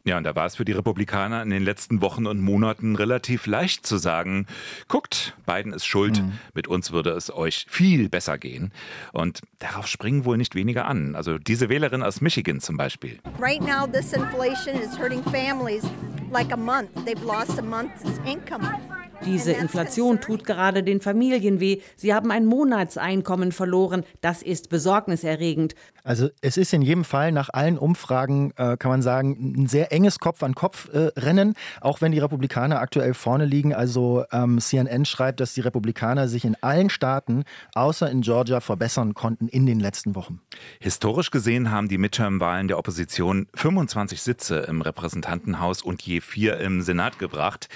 Ja, 0.05 0.19
und 0.19 0.25
da 0.25 0.35
war 0.35 0.47
es 0.47 0.57
für 0.57 0.65
die 0.65 0.73
Republikaner 0.73 1.43
in 1.43 1.51
den 1.51 1.65
letzten 1.65 2.01
Wochen 2.01 2.27
und 2.27 2.41
Monaten 2.41 2.97
relativ 2.97 3.47
leicht 3.47 3.87
zu 3.87 3.97
sagen, 3.97 4.47
guckt, 4.89 5.35
Biden 5.47 5.73
ist 5.73 5.87
schuld, 5.87 6.21
mhm. 6.21 6.39
mit 6.55 6.69
uns 6.69 6.93
würde 6.93 7.11
es 7.11 7.33
euch 7.33 7.67
viel 7.69 8.09
besser 8.09 8.39
gehen. 8.39 8.73
Und 9.13 9.41
darauf 9.59 9.87
springen 9.87 10.25
wohl 10.25 10.37
nicht 10.37 10.55
weniger 10.55 10.87
an. 10.87 11.15
Also 11.15 11.39
diese 11.39 11.69
Wählerin 11.69 12.03
aus 12.03 12.21
Michigan 12.21 12.61
zum 12.61 12.77
Beispiel. 12.77 13.19
Right 13.39 13.61
now 13.61 13.87
this 13.87 14.13
inflation 14.13 14.77
is 14.77 14.99
hurting 14.99 15.23
families 15.25 15.85
like 16.31 16.53
a 16.53 16.57
month. 16.57 16.91
They've 17.05 17.25
lost 17.25 17.59
a 17.59 17.63
month's 17.63 18.03
income. 18.27 18.69
Diese 19.25 19.53
Inflation 19.53 20.21
tut 20.21 20.45
gerade 20.45 20.83
den 20.83 21.01
Familien 21.01 21.61
weh. 21.61 21.81
Sie 21.97 22.13
haben 22.13 22.31
ein 22.33 22.45
Monatseinkommen 22.45 23.53
verloren. 23.53 24.05
Das 24.21 24.43
ist 24.43 24.69
besorgniserregend. 24.69 25.75
Also 26.05 26.31
es 26.41 26.57
ist 26.57 26.73
in 26.73 26.83
jedem 26.83 27.05
Fall 27.05 27.31
nach 27.31 27.49
allen 27.53 27.79
Umfragen, 27.79 28.53
äh, 28.57 28.77
kann 28.77 28.91
man 28.91 29.03
sagen, 29.03 29.55
ein 29.57 29.67
sehr 29.69 29.93
enges 29.93 30.19
Kopf-an-Kopf-Rennen, 30.19 31.53
äh, 31.53 31.55
auch 31.81 32.01
wenn 32.01 32.11
die 32.11 32.19
Republikaner 32.19 32.81
aktuell 32.81 33.15
vorne 33.15 33.45
liegen. 33.45 33.73
Also 33.73 34.25
ähm, 34.33 34.61
CNN 34.61 35.05
schreibt, 35.05 35.39
dass 35.39 35.55
die 35.55 35.61
Republikaner 35.61 36.27
sich 36.27 36.45
in 36.45 36.57
allen 36.61 36.91
Staaten, 36.91 37.45
außer 37.75 38.11
in 38.11 38.23
Georgia, 38.23 38.61
verbessern 38.61 39.15
konnten 39.15 39.47
in 39.47 39.67
den 39.67 39.79
letzten 39.79 40.17
Wochen. 40.17 40.41
Historisch 40.81 41.31
gesehen 41.31 41.71
haben 41.71 41.89
die 41.89 41.99
Midterm-Wahlen 41.99 42.67
der 42.67 42.79
Opposition 42.79 43.47
25 43.55 44.21
Sitze 44.21 44.59
im 44.69 44.83
Repräsentantenhaus 44.83 45.83
und 45.83 46.03
je 46.03 46.21
vier 46.21 46.59
im 46.59 46.83
Senat 46.83 47.21
gebracht. 47.21 47.69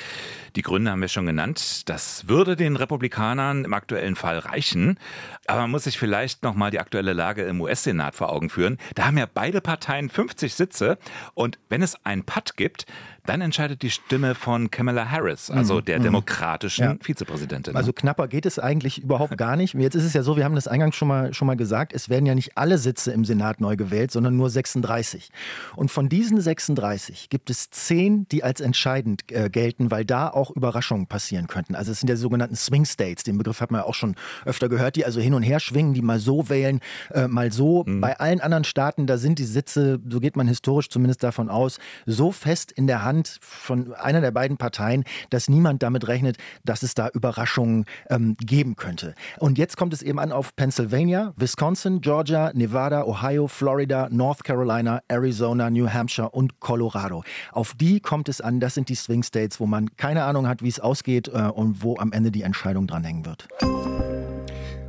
Die 0.56 0.62
Gründe 0.62 0.90
haben 0.90 1.00
wir 1.00 1.08
schon 1.08 1.26
genannt. 1.26 1.35
Das 1.84 2.28
würde 2.28 2.56
den 2.56 2.76
Republikanern 2.76 3.64
im 3.64 3.74
aktuellen 3.74 4.16
Fall 4.16 4.38
reichen. 4.38 4.98
Aber 5.46 5.62
man 5.62 5.70
muss 5.70 5.84
sich 5.84 5.98
vielleicht 5.98 6.42
noch 6.42 6.54
mal 6.54 6.70
die 6.70 6.80
aktuelle 6.80 7.12
Lage 7.12 7.42
im 7.42 7.60
US-Senat 7.60 8.14
vor 8.14 8.32
Augen 8.32 8.50
führen. 8.50 8.78
Da 8.94 9.06
haben 9.06 9.18
ja 9.18 9.26
beide 9.32 9.60
Parteien 9.60 10.08
50 10.08 10.54
Sitze. 10.54 10.98
Und 11.34 11.58
wenn 11.68 11.82
es 11.82 12.04
einen 12.04 12.24
Patt 12.24 12.56
gibt, 12.56 12.86
dann 13.26 13.40
entscheidet 13.40 13.82
die 13.82 13.90
Stimme 13.90 14.34
von 14.34 14.70
Kamala 14.70 15.10
Harris, 15.10 15.50
also 15.50 15.76
mhm. 15.76 15.84
der 15.84 15.98
mhm. 15.98 16.04
demokratischen 16.04 16.84
ja. 16.84 16.96
Vizepräsidentin. 17.00 17.76
Also 17.76 17.92
knapper 17.92 18.28
geht 18.28 18.46
es 18.46 18.58
eigentlich 18.58 19.02
überhaupt 19.02 19.36
gar 19.36 19.56
nicht. 19.56 19.74
Jetzt 19.74 19.94
ist 19.94 20.04
es 20.04 20.14
ja 20.14 20.22
so, 20.22 20.36
wir 20.36 20.44
haben 20.44 20.54
das 20.54 20.68
eingangs 20.68 20.96
schon 20.96 21.08
mal, 21.08 21.34
schon 21.34 21.46
mal 21.46 21.56
gesagt, 21.56 21.92
es 21.92 22.08
werden 22.08 22.26
ja 22.26 22.34
nicht 22.34 22.56
alle 22.56 22.78
Sitze 22.78 23.12
im 23.12 23.24
Senat 23.24 23.60
neu 23.60 23.76
gewählt, 23.76 24.10
sondern 24.10 24.36
nur 24.36 24.50
36. 24.50 25.30
Und 25.74 25.90
von 25.90 26.08
diesen 26.08 26.40
36 26.40 27.28
gibt 27.28 27.50
es 27.50 27.70
zehn, 27.70 28.26
die 28.28 28.42
als 28.42 28.60
entscheidend 28.60 29.30
äh, 29.30 29.50
gelten, 29.50 29.90
weil 29.90 30.04
da 30.04 30.28
auch 30.28 30.50
Überraschungen 30.50 31.06
passieren 31.06 31.26
passieren 31.26 31.46
könnten. 31.48 31.74
Also 31.74 31.92
es 31.92 32.00
sind 32.00 32.08
ja 32.08 32.14
die 32.14 32.20
sogenannten 32.20 32.56
Swing 32.56 32.84
States, 32.84 33.24
den 33.24 33.38
Begriff 33.38 33.60
hat 33.60 33.70
man 33.70 33.80
ja 33.80 33.86
auch 33.86 33.94
schon 33.94 34.14
öfter 34.44 34.68
gehört, 34.68 34.96
die 34.96 35.04
also 35.04 35.20
hin 35.20 35.34
und 35.34 35.42
her 35.42 35.60
schwingen, 35.60 35.94
die 35.94 36.02
mal 36.02 36.18
so 36.18 36.48
wählen, 36.48 36.80
äh, 37.10 37.26
mal 37.26 37.50
so. 37.52 37.84
Mhm. 37.84 38.00
Bei 38.00 38.18
allen 38.20 38.40
anderen 38.40 38.64
Staaten, 38.64 39.06
da 39.06 39.18
sind 39.18 39.38
die 39.38 39.44
Sitze, 39.44 39.98
so 40.08 40.20
geht 40.20 40.36
man 40.36 40.46
historisch 40.46 40.88
zumindest 40.88 41.22
davon 41.22 41.48
aus, 41.48 41.78
so 42.06 42.32
fest 42.32 42.70
in 42.70 42.86
der 42.86 43.02
Hand 43.02 43.15
von 43.24 43.94
einer 43.94 44.20
der 44.20 44.30
beiden 44.30 44.56
Parteien, 44.56 45.04
dass 45.30 45.48
niemand 45.48 45.82
damit 45.82 46.08
rechnet, 46.08 46.36
dass 46.64 46.82
es 46.82 46.94
da 46.94 47.08
Überraschungen 47.08 47.84
ähm, 48.10 48.36
geben 48.38 48.76
könnte. 48.76 49.14
Und 49.38 49.58
jetzt 49.58 49.76
kommt 49.76 49.92
es 49.92 50.02
eben 50.02 50.18
an 50.18 50.32
auf 50.32 50.54
Pennsylvania, 50.56 51.32
Wisconsin, 51.36 52.00
Georgia, 52.00 52.50
Nevada, 52.54 53.04
Ohio, 53.04 53.48
Florida, 53.48 54.08
North 54.10 54.44
Carolina, 54.44 55.00
Arizona, 55.08 55.70
New 55.70 55.88
Hampshire 55.88 56.30
und 56.30 56.60
Colorado. 56.60 57.24
Auf 57.52 57.74
die 57.74 58.00
kommt 58.00 58.28
es 58.28 58.40
an, 58.40 58.60
das 58.60 58.74
sind 58.74 58.88
die 58.88 58.94
Swing 58.94 59.22
States, 59.22 59.60
wo 59.60 59.66
man 59.66 59.96
keine 59.96 60.24
Ahnung 60.24 60.48
hat, 60.48 60.62
wie 60.62 60.68
es 60.68 60.80
ausgeht 60.80 61.28
äh, 61.28 61.48
und 61.48 61.82
wo 61.82 61.96
am 61.98 62.12
Ende 62.12 62.30
die 62.30 62.42
Entscheidung 62.42 62.86
dranhängen 62.86 63.24
wird. 63.24 63.48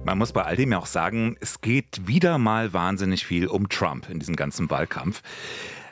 Man 0.07 0.19
muss 0.19 0.31
bei 0.31 0.43
all 0.43 0.55
dem 0.55 0.71
ja 0.71 0.77
auch 0.77 0.85
sagen, 0.85 1.35
es 1.41 1.59
geht 1.59 2.07
wieder 2.07 2.37
mal 2.37 2.71
wahnsinnig 2.71 3.25
viel 3.25 3.47
um 3.47 3.67
Trump 3.67 4.09
in 4.09 4.19
diesem 4.19 4.37
ganzen 4.37 4.69
Wahlkampf. 4.69 5.21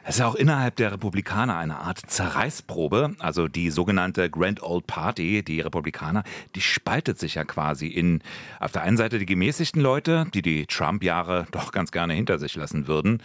Es 0.08 0.18
ist 0.18 0.22
auch 0.22 0.36
innerhalb 0.36 0.76
der 0.76 0.92
Republikaner 0.92 1.58
eine 1.58 1.80
Art 1.80 2.00
Zerreißprobe. 2.06 3.16
Also 3.18 3.48
die 3.48 3.72
sogenannte 3.72 4.30
Grand 4.30 4.62
Old 4.62 4.86
Party, 4.86 5.42
die 5.44 5.62
Republikaner, 5.62 6.24
die 6.54 6.62
spaltet 6.62 7.18
sich 7.18 7.36
ja 7.36 7.44
quasi 7.44 7.88
in 7.88 8.22
auf 8.60 8.72
der 8.72 8.84
einen 8.84 8.98
Seite 8.98 9.18
die 9.18 9.26
gemäßigten 9.26 9.82
Leute, 9.82 10.28
die 10.32 10.44
die 10.44 10.68
Trump-Jahre 10.68 11.48
doch 11.52 11.72
ganz 11.72 11.92
gerne 11.92 12.14
hinter 12.14 12.38
sich 12.38 12.56
lassen 12.56 12.88
würden, 12.88 13.24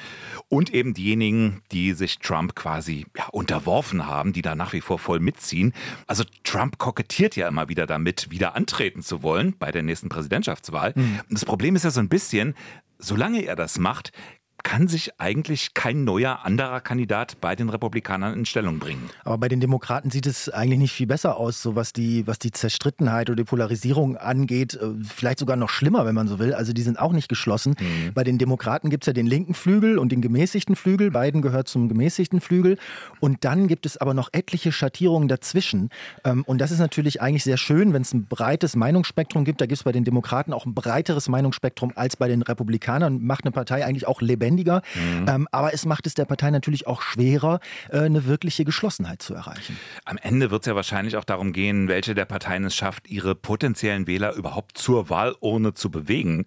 und 0.48 0.72
eben 0.72 0.94
diejenigen, 0.94 1.60
die 1.70 1.92
sich 1.92 2.18
Trump 2.18 2.54
quasi 2.54 3.04
ja, 3.14 3.26
unterworfen 3.26 4.06
haben, 4.06 4.32
die 4.32 4.40
da 4.40 4.54
nach 4.54 4.72
wie 4.72 4.80
vor 4.80 4.98
voll 4.98 5.20
mitziehen. 5.20 5.74
Also 6.06 6.24
Trump 6.44 6.78
kokettiert 6.78 7.36
ja 7.36 7.46
immer 7.46 7.68
wieder 7.68 7.86
damit, 7.86 8.30
wieder 8.30 8.56
antreten 8.56 9.02
zu 9.02 9.22
wollen 9.22 9.54
bei 9.58 9.70
der 9.70 9.82
nächsten 9.82 10.08
Präsidentschaftswahl. 10.08 10.94
Mhm. 10.96 11.20
Das 11.28 11.44
Problem 11.44 11.76
ist 11.76 11.84
ja 11.84 11.90
so 11.90 12.00
ein 12.00 12.08
bisschen, 12.08 12.54
solange 12.98 13.42
er 13.42 13.56
das 13.56 13.78
macht, 13.78 14.12
kann 14.62 14.88
sich 14.88 15.20
eigentlich 15.20 15.74
kein 15.74 16.04
neuer 16.04 16.44
anderer 16.44 16.80
Kandidat 16.80 17.40
bei 17.40 17.56
den 17.56 17.68
Republikanern 17.68 18.34
in 18.34 18.44
Stellung 18.44 18.78
bringen. 18.78 19.10
Aber 19.24 19.38
bei 19.38 19.48
den 19.48 19.60
Demokraten 19.60 20.10
sieht 20.10 20.26
es 20.26 20.48
eigentlich 20.48 20.78
nicht 20.78 20.92
viel 20.92 21.06
besser 21.06 21.36
aus, 21.36 21.62
so 21.62 21.74
was 21.74 21.92
die, 21.92 22.26
was 22.26 22.38
die 22.38 22.50
Zerstrittenheit 22.50 23.30
oder 23.30 23.36
die 23.36 23.44
Polarisierung 23.44 24.16
angeht. 24.16 24.74
Äh, 24.74 24.88
vielleicht 25.04 25.38
sogar 25.38 25.56
noch 25.56 25.70
schlimmer, 25.70 26.06
wenn 26.06 26.14
man 26.14 26.28
so 26.28 26.38
will. 26.38 26.54
Also 26.54 26.72
die 26.72 26.82
sind 26.82 26.98
auch 26.98 27.12
nicht 27.12 27.28
geschlossen. 27.28 27.74
Mhm. 27.78 28.12
Bei 28.14 28.24
den 28.24 28.38
Demokraten 28.38 28.90
gibt 28.90 29.04
es 29.04 29.06
ja 29.06 29.12
den 29.12 29.26
linken 29.26 29.54
Flügel 29.54 29.98
und 29.98 30.12
den 30.12 30.20
gemäßigten 30.20 30.76
Flügel. 30.76 31.10
Beiden 31.10 31.42
gehört 31.42 31.68
zum 31.68 31.88
gemäßigten 31.88 32.40
Flügel. 32.40 32.78
Und 33.20 33.44
dann 33.44 33.66
gibt 33.66 33.86
es 33.86 33.96
aber 33.96 34.14
noch 34.14 34.28
etliche 34.32 34.72
Schattierungen 34.72 35.28
dazwischen. 35.28 35.90
Ähm, 36.24 36.44
und 36.46 36.60
das 36.60 36.70
ist 36.70 36.78
natürlich 36.78 37.22
eigentlich 37.22 37.44
sehr 37.44 37.56
schön, 37.56 37.92
wenn 37.92 38.02
es 38.02 38.12
ein 38.12 38.26
breites 38.26 38.76
Meinungsspektrum 38.76 39.44
gibt. 39.44 39.60
Da 39.60 39.66
gibt 39.66 39.78
es 39.78 39.84
bei 39.84 39.92
den 39.92 40.04
Demokraten 40.04 40.52
auch 40.52 40.66
ein 40.66 40.74
breiteres 40.74 41.28
Meinungsspektrum 41.28 41.92
als 41.94 42.16
bei 42.16 42.28
den 42.28 42.42
Republikanern. 42.42 43.22
Macht 43.22 43.44
eine 43.44 43.52
Partei 43.52 43.84
eigentlich 43.84 44.06
auch 44.06 44.20
lebendig 44.20 44.49
lebendiger. 44.50 44.82
Mhm. 44.94 45.26
Ähm, 45.28 45.48
aber 45.52 45.72
es 45.72 45.86
macht 45.86 46.06
es 46.06 46.14
der 46.14 46.24
Partei 46.24 46.50
natürlich 46.50 46.86
auch 46.86 47.02
schwerer, 47.02 47.60
äh, 47.90 48.00
eine 48.00 48.26
wirkliche 48.26 48.64
Geschlossenheit 48.64 49.22
zu 49.22 49.34
erreichen. 49.34 49.78
Am 50.04 50.18
Ende 50.18 50.50
wird 50.50 50.62
es 50.62 50.66
ja 50.66 50.74
wahrscheinlich 50.74 51.16
auch 51.16 51.24
darum 51.24 51.52
gehen, 51.52 51.88
welche 51.88 52.14
der 52.14 52.24
Parteien 52.24 52.64
es 52.64 52.74
schafft, 52.74 53.08
ihre 53.08 53.34
potenziellen 53.34 54.06
Wähler 54.06 54.34
überhaupt 54.34 54.76
zur 54.76 55.08
Wahlurne 55.08 55.74
zu 55.74 55.90
bewegen. 55.90 56.44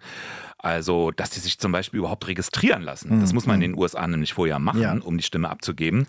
Also, 0.64 1.10
dass 1.10 1.28
die 1.28 1.40
sich 1.40 1.58
zum 1.58 1.72
Beispiel 1.72 1.98
überhaupt 1.98 2.26
registrieren 2.26 2.80
lassen. 2.80 3.20
Das 3.20 3.30
mhm. 3.30 3.34
muss 3.34 3.46
man 3.46 3.56
in 3.56 3.72
den 3.72 3.78
USA 3.78 4.06
nämlich 4.06 4.32
vorher 4.32 4.58
machen, 4.58 4.80
ja. 4.80 4.94
um 4.94 5.18
die 5.18 5.22
Stimme 5.22 5.50
abzugeben. 5.50 6.06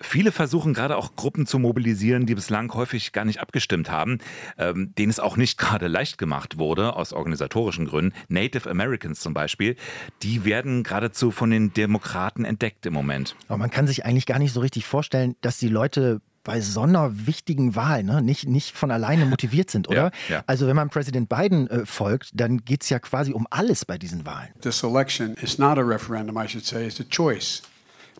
Viele 0.00 0.30
versuchen 0.30 0.74
gerade 0.74 0.96
auch 0.96 1.16
Gruppen 1.16 1.44
zu 1.44 1.58
mobilisieren, 1.58 2.24
die 2.24 2.36
bislang 2.36 2.72
häufig 2.72 3.10
gar 3.10 3.24
nicht 3.24 3.40
abgestimmt 3.40 3.90
haben, 3.90 4.18
ähm, 4.58 4.94
denen 4.96 5.10
es 5.10 5.18
auch 5.18 5.36
nicht 5.36 5.58
gerade 5.58 5.88
leicht 5.88 6.18
gemacht 6.18 6.56
wurde, 6.56 6.94
aus 6.94 7.12
organisatorischen 7.12 7.86
Gründen. 7.86 8.14
Native 8.28 8.70
Americans 8.70 9.18
zum 9.18 9.34
Beispiel, 9.34 9.74
die 10.22 10.44
werden 10.44 10.84
geradezu 10.84 11.32
von 11.32 11.50
den 11.50 11.72
Demokraten 11.72 12.44
entdeckt 12.44 12.86
im 12.86 12.92
Moment. 12.92 13.34
Aber 13.48 13.58
man 13.58 13.70
kann 13.70 13.88
sich 13.88 14.04
eigentlich 14.04 14.26
gar 14.26 14.38
nicht 14.38 14.52
so 14.52 14.60
richtig 14.60 14.86
vorstellen, 14.86 15.34
dass 15.40 15.58
die 15.58 15.68
Leute 15.68 16.20
bei 16.46 16.60
so 16.60 16.82
einer 16.82 17.26
wichtigen 17.26 17.74
Wahl 17.74 18.04
ne, 18.04 18.22
nicht, 18.22 18.48
nicht 18.48 18.76
von 18.76 18.92
alleine 18.92 19.26
motiviert 19.26 19.68
sind, 19.68 19.88
oder? 19.88 20.12
Ja, 20.28 20.36
ja. 20.36 20.44
Also 20.46 20.66
wenn 20.68 20.76
man 20.76 20.88
Präsident 20.88 21.28
Biden 21.28 21.68
äh, 21.68 21.84
folgt, 21.84 22.30
dann 22.34 22.64
geht 22.64 22.82
es 22.82 22.88
ja 22.88 23.00
quasi 23.00 23.32
um 23.32 23.46
alles 23.50 23.84
bei 23.84 23.98
diesen 23.98 24.24
Wahlen. 24.24 24.48
This 24.60 24.82
election 24.82 25.34
is 25.42 25.58
not 25.58 25.76
a 25.76 25.82
referendum, 25.82 26.36
I 26.36 26.48
should 26.48 26.64
say, 26.64 26.86
it's 26.86 27.00
a 27.00 27.04
choice 27.04 27.62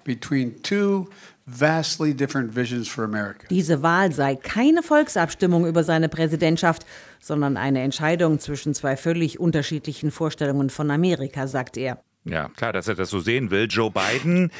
between 0.04 0.60
two 0.62 1.08
vastly 1.46 2.12
different 2.12 2.54
visions 2.54 2.88
for 2.88 3.04
America. 3.04 3.46
Diese 3.48 3.82
Wahl 3.82 4.12
sei 4.12 4.34
keine 4.34 4.82
Volksabstimmung 4.82 5.64
über 5.64 5.84
seine 5.84 6.08
Präsidentschaft, 6.08 6.84
sondern 7.20 7.56
eine 7.56 7.82
Entscheidung 7.82 8.40
zwischen 8.40 8.74
zwei 8.74 8.96
völlig 8.96 9.38
unterschiedlichen 9.38 10.10
Vorstellungen 10.10 10.70
von 10.70 10.90
Amerika, 10.90 11.46
sagt 11.46 11.76
er. 11.76 11.98
Ja, 12.28 12.48
klar, 12.56 12.72
dass 12.72 12.88
er 12.88 12.96
das 12.96 13.08
so 13.08 13.20
sehen 13.20 13.50
will. 13.50 13.68
Joe 13.70 13.90
Biden, 13.90 14.50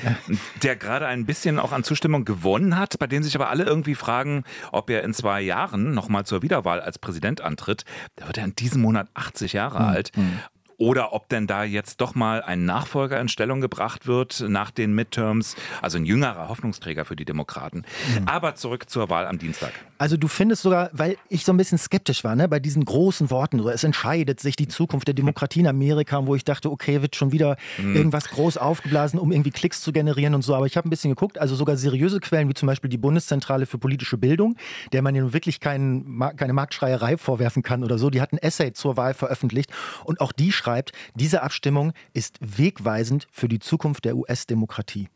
der 0.63 0.77
gerade 0.77 1.07
ein 1.07 1.27
bisschen 1.27 1.59
auch 1.59 1.73
an 1.73 1.83
Zustimmung 1.83 2.25
gewonnen 2.25 2.79
hat, 2.79 2.97
bei 3.01 3.09
dem 3.09 3.25
sich 3.25 3.35
aber 3.35 3.51
alle 3.51 3.65
irgendwie 3.65 3.97
fragen, 3.97 4.45
ob 4.71 4.89
er 4.89 5.03
in 5.03 5.13
zwei 5.13 5.41
Jahren 5.41 5.93
nochmal 5.93 6.25
zur 6.25 6.43
Wiederwahl 6.43 6.81
als 6.81 6.99
Präsident 7.01 7.41
antritt. 7.41 7.85
Da 8.15 8.29
wird 8.29 8.39
er 8.39 8.45
in 8.45 8.55
diesem 8.55 8.83
Monat 8.83 9.09
80 9.15 9.53
Jahre 9.53 9.81
mhm. 9.81 9.89
alt. 9.89 10.13
Hm 10.15 10.39
oder 10.79 11.13
ob 11.13 11.29
denn 11.29 11.47
da 11.47 11.65
jetzt 11.65 12.01
doch 12.01 12.15
mal 12.15 12.43
ein 12.43 12.65
Nachfolger 12.65 13.21
in 13.21 13.29
Stellung 13.29 13.61
gebracht 13.61 14.07
wird 14.07 14.45
nach 14.49 14.71
den 14.71 14.95
Midterms, 14.95 15.57
also 15.81 15.99
ein 15.99 16.05
jüngerer 16.05 16.49
Hoffnungsträger 16.49 17.05
für 17.05 17.17
die 17.17 17.25
Demokraten. 17.25 17.85
Mhm. 18.19 18.29
Aber 18.29 18.55
zurück 18.55 18.91
zur 18.91 19.09
Wahl 19.09 19.27
am 19.27 19.39
Dienstag. 19.39 19.73
Also 19.99 20.17
du 20.17 20.29
findest 20.29 20.63
sogar, 20.63 20.91
weil 20.93 21.17
ich 21.29 21.45
so 21.45 21.53
ein 21.53 21.57
bisschen 21.57 21.79
skeptisch 21.79 22.25
war, 22.25 22.37
ne, 22.37 22.49
bei 22.49 22.61
diesen 22.61 22.85
großen 22.85 23.31
Worten, 23.31 23.59
so, 23.59 23.71
es 23.71 23.85
entscheidet 23.85 24.41
sich 24.41 24.57
die 24.57 24.69
Zukunft 24.69 25.07
der 25.07 25.15
Demokratie 25.15 25.61
in 25.61 25.67
Amerika, 25.67 26.27
wo 26.27 26.35
ich 26.35 26.45
dachte, 26.45 26.71
okay, 26.71 27.01
wird 27.01 27.17
schon 27.17 27.33
wieder 27.33 27.57
mhm. 27.79 27.97
irgendwas 27.97 28.29
groß 28.29 28.59
aufgeblasen, 28.59 29.19
um 29.19 29.33
irgendwie 29.33 29.51
Klicks 29.51 29.81
zu 29.81 29.93
generieren 29.93 30.35
und 30.35 30.43
so. 30.43 30.55
Aber 30.55 30.67
ich 30.67 30.77
habe 30.77 30.87
ein 30.89 30.91
bisschen 30.91 31.11
geguckt, 31.11 31.39
also 31.39 31.55
sogar 31.55 31.77
seriöse 31.77 32.21
Quellen, 32.21 32.49
wie 32.49 32.55
zum 32.55 32.67
Beispiel 32.67 32.91
die 32.91 32.99
Bundeszentrale 32.99 33.65
für 33.65 33.79
politische 33.79 34.19
Bildung, 34.19 34.57
der 34.93 35.01
man 35.01 35.15
ja 35.15 35.33
wirklich 35.33 35.61
kein, 35.61 36.21
keine 36.37 36.53
Marktschreierei 36.53 37.17
vorwerfen 37.17 37.63
kann 37.63 37.83
oder 37.83 37.97
so, 37.97 38.11
die 38.11 38.21
hat 38.21 38.33
ein 38.33 38.39
Essay 38.39 38.73
zur 38.73 38.97
Wahl 38.99 39.15
veröffentlicht 39.15 39.71
und 40.05 40.21
auch 40.21 40.33
die 40.33 40.53
schreibt, 40.53 40.66
diese 41.15 41.43
Abstimmung 41.43 41.93
ist 42.13 42.39
wegweisend 42.41 43.27
für 43.31 43.49
die 43.49 43.59
Zukunft 43.59 44.05
der 44.05 44.17
US-Demokratie. 44.17 45.09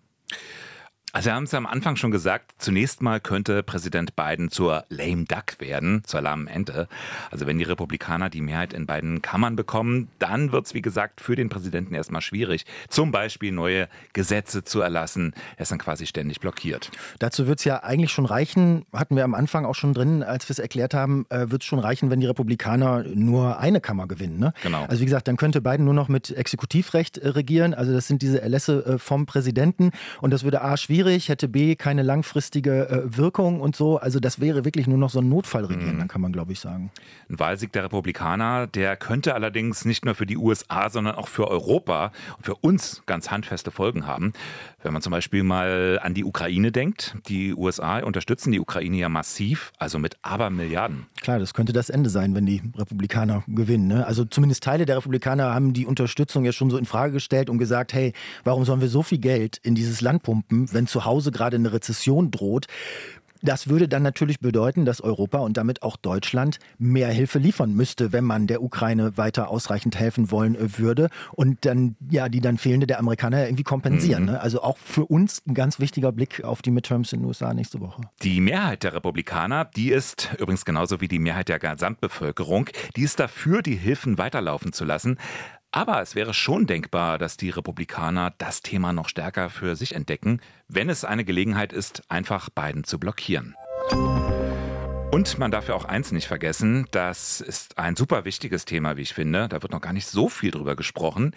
Also 1.12 1.26
wir 1.26 1.34
haben 1.34 1.44
es 1.44 1.54
am 1.54 1.66
Anfang 1.66 1.96
schon 1.96 2.12
gesagt, 2.12 2.52
zunächst 2.58 3.02
mal 3.02 3.18
könnte 3.18 3.64
Präsident 3.64 4.14
Biden 4.14 4.48
zur 4.48 4.84
lame 4.90 5.24
duck 5.24 5.58
werden, 5.58 6.02
zur 6.04 6.20
lahmen 6.20 6.46
Ente. 6.46 6.86
Also 7.32 7.48
wenn 7.48 7.58
die 7.58 7.64
Republikaner 7.64 8.30
die 8.30 8.40
Mehrheit 8.40 8.72
in 8.72 8.86
beiden 8.86 9.20
Kammern 9.20 9.56
bekommen, 9.56 10.08
dann 10.20 10.52
wird 10.52 10.66
es, 10.66 10.74
wie 10.74 10.82
gesagt, 10.82 11.20
für 11.20 11.34
den 11.34 11.48
Präsidenten 11.48 11.94
erstmal 11.94 12.20
schwierig, 12.20 12.64
zum 12.88 13.10
Beispiel 13.10 13.50
neue 13.50 13.88
Gesetze 14.12 14.62
zu 14.62 14.82
erlassen. 14.82 15.34
Er 15.56 15.62
ist 15.62 15.72
dann 15.72 15.80
quasi 15.80 16.06
ständig 16.06 16.38
blockiert. 16.38 16.92
Dazu 17.18 17.48
wird 17.48 17.58
es 17.58 17.64
ja 17.64 17.82
eigentlich 17.82 18.12
schon 18.12 18.26
reichen, 18.26 18.86
hatten 18.92 19.16
wir 19.16 19.24
am 19.24 19.34
Anfang 19.34 19.64
auch 19.64 19.74
schon 19.74 19.94
drin, 19.94 20.22
als 20.22 20.48
wir 20.48 20.52
es 20.52 20.60
erklärt 20.60 20.94
haben, 20.94 21.26
äh, 21.30 21.50
wird 21.50 21.62
es 21.62 21.66
schon 21.66 21.80
reichen, 21.80 22.10
wenn 22.10 22.20
die 22.20 22.26
Republikaner 22.26 23.02
nur 23.02 23.58
eine 23.58 23.80
Kammer 23.80 24.06
gewinnen. 24.06 24.38
Ne? 24.38 24.52
Genau. 24.62 24.84
Also 24.84 25.00
wie 25.00 25.06
gesagt, 25.06 25.26
dann 25.26 25.36
könnte 25.36 25.60
Biden 25.60 25.84
nur 25.84 25.94
noch 25.94 26.08
mit 26.08 26.30
Exekutivrecht 26.30 27.18
äh, 27.18 27.30
regieren. 27.30 27.74
Also 27.74 27.92
das 27.92 28.06
sind 28.06 28.22
diese 28.22 28.40
Erlässe 28.40 28.86
äh, 28.86 28.98
vom 28.98 29.26
Präsidenten 29.26 29.90
und 30.20 30.30
das 30.30 30.44
würde 30.44 30.62
A 30.62 30.76
schwierig 30.76 30.99
schwierig, 31.00 31.28
hätte 31.28 31.48
B 31.48 31.76
keine 31.76 32.02
langfristige 32.02 32.88
äh, 32.88 33.16
Wirkung 33.16 33.60
und 33.60 33.74
so. 33.74 33.98
Also 33.98 34.20
das 34.20 34.40
wäre 34.40 34.64
wirklich 34.64 34.86
nur 34.86 34.98
noch 34.98 35.10
so 35.10 35.20
ein 35.20 35.28
Notfallregieren, 35.28 35.96
mhm. 35.96 36.08
kann 36.08 36.20
man 36.20 36.32
glaube 36.32 36.52
ich 36.52 36.60
sagen. 36.60 36.90
Ein 37.28 37.38
Wahlsieg 37.38 37.72
der 37.72 37.84
Republikaner, 37.84 38.66
der 38.66 38.96
könnte 38.96 39.34
allerdings 39.34 39.84
nicht 39.84 40.04
nur 40.04 40.14
für 40.14 40.26
die 40.26 40.36
USA, 40.36 40.90
sondern 40.90 41.14
auch 41.14 41.28
für 41.28 41.48
Europa 41.48 42.12
und 42.36 42.44
für 42.44 42.54
uns 42.56 43.02
ganz 43.06 43.30
handfeste 43.30 43.70
Folgen 43.70 44.06
haben. 44.06 44.32
Wenn 44.82 44.94
man 44.94 45.02
zum 45.02 45.10
Beispiel 45.10 45.42
mal 45.42 45.98
an 46.02 46.14
die 46.14 46.24
Ukraine 46.24 46.72
denkt, 46.72 47.16
die 47.28 47.54
USA 47.54 47.98
unterstützen 47.98 48.50
die 48.50 48.60
Ukraine 48.60 48.96
ja 48.96 49.08
massiv, 49.10 49.72
also 49.78 49.98
mit 49.98 50.16
Abermilliarden. 50.22 51.06
Klar, 51.20 51.38
das 51.38 51.52
könnte 51.52 51.72
das 51.74 51.90
Ende 51.90 52.08
sein, 52.08 52.34
wenn 52.34 52.46
die 52.46 52.62
Republikaner 52.76 53.44
gewinnen. 53.46 53.88
Ne? 53.88 54.06
Also 54.06 54.24
zumindest 54.24 54.62
Teile 54.62 54.86
der 54.86 54.96
Republikaner 54.96 55.54
haben 55.54 55.74
die 55.74 55.84
Unterstützung 55.84 56.44
ja 56.44 56.52
schon 56.52 56.70
so 56.70 56.78
in 56.78 56.86
Frage 56.86 57.12
gestellt 57.12 57.50
und 57.50 57.58
gesagt, 57.58 57.92
hey, 57.92 58.14
warum 58.44 58.64
sollen 58.64 58.80
wir 58.80 58.88
so 58.88 59.02
viel 59.02 59.18
Geld 59.18 59.58
in 59.62 59.74
dieses 59.74 60.00
Land 60.00 60.22
pumpen, 60.22 60.72
wenn 60.72 60.86
zu 60.86 61.04
Hause 61.04 61.30
gerade 61.30 61.56
eine 61.56 61.72
Rezession 61.72 62.30
droht? 62.30 62.66
Das 63.42 63.68
würde 63.68 63.88
dann 63.88 64.02
natürlich 64.02 64.40
bedeuten, 64.40 64.84
dass 64.84 65.00
Europa 65.00 65.38
und 65.38 65.56
damit 65.56 65.82
auch 65.82 65.96
Deutschland 65.96 66.58
mehr 66.78 67.08
Hilfe 67.08 67.38
liefern 67.38 67.74
müsste, 67.74 68.12
wenn 68.12 68.24
man 68.24 68.46
der 68.46 68.62
Ukraine 68.62 69.16
weiter 69.16 69.48
ausreichend 69.48 69.98
helfen 69.98 70.30
wollen 70.30 70.54
äh, 70.54 70.78
würde 70.78 71.08
und 71.32 71.64
dann 71.64 71.96
ja 72.10 72.28
die 72.28 72.40
dann 72.40 72.58
fehlende 72.58 72.86
der 72.86 72.98
Amerikaner 72.98 73.44
irgendwie 73.44 73.64
kompensieren. 73.64 74.24
Mhm. 74.24 74.30
Ne? 74.30 74.40
Also 74.40 74.62
auch 74.62 74.78
für 74.78 75.06
uns 75.06 75.42
ein 75.46 75.54
ganz 75.54 75.80
wichtiger 75.80 76.12
Blick 76.12 76.44
auf 76.44 76.62
die 76.62 76.70
Midterms 76.70 77.12
in 77.12 77.20
den 77.20 77.26
USA 77.26 77.54
nächste 77.54 77.80
Woche. 77.80 78.02
Die 78.22 78.40
Mehrheit 78.40 78.82
der 78.82 78.94
Republikaner, 78.94 79.64
die 79.64 79.90
ist 79.90 80.30
übrigens 80.38 80.64
genauso 80.64 81.00
wie 81.00 81.08
die 81.08 81.18
Mehrheit 81.18 81.48
der 81.48 81.58
Gesamtbevölkerung, 81.58 82.68
die 82.96 83.02
ist 83.02 83.20
dafür, 83.20 83.62
die 83.62 83.76
Hilfen 83.76 84.18
weiterlaufen 84.18 84.72
zu 84.72 84.84
lassen. 84.84 85.18
Aber 85.72 86.02
es 86.02 86.16
wäre 86.16 86.34
schon 86.34 86.66
denkbar, 86.66 87.16
dass 87.16 87.36
die 87.36 87.50
Republikaner 87.50 88.34
das 88.38 88.60
Thema 88.60 88.92
noch 88.92 89.08
stärker 89.08 89.50
für 89.50 89.76
sich 89.76 89.94
entdecken, 89.94 90.40
wenn 90.66 90.90
es 90.90 91.04
eine 91.04 91.24
Gelegenheit 91.24 91.72
ist, 91.72 92.02
einfach 92.08 92.50
Biden 92.50 92.82
zu 92.82 92.98
blockieren. 92.98 93.54
Und 95.12 95.38
man 95.38 95.50
darf 95.50 95.68
ja 95.68 95.74
auch 95.74 95.84
eins 95.84 96.10
nicht 96.10 96.26
vergessen, 96.26 96.86
das 96.90 97.40
ist 97.40 97.78
ein 97.78 97.94
super 97.94 98.24
wichtiges 98.24 98.64
Thema, 98.64 98.96
wie 98.96 99.02
ich 99.02 99.14
finde. 99.14 99.48
Da 99.48 99.62
wird 99.62 99.72
noch 99.72 99.80
gar 99.80 99.92
nicht 99.92 100.06
so 100.08 100.28
viel 100.28 100.50
drüber 100.50 100.74
gesprochen. 100.74 101.36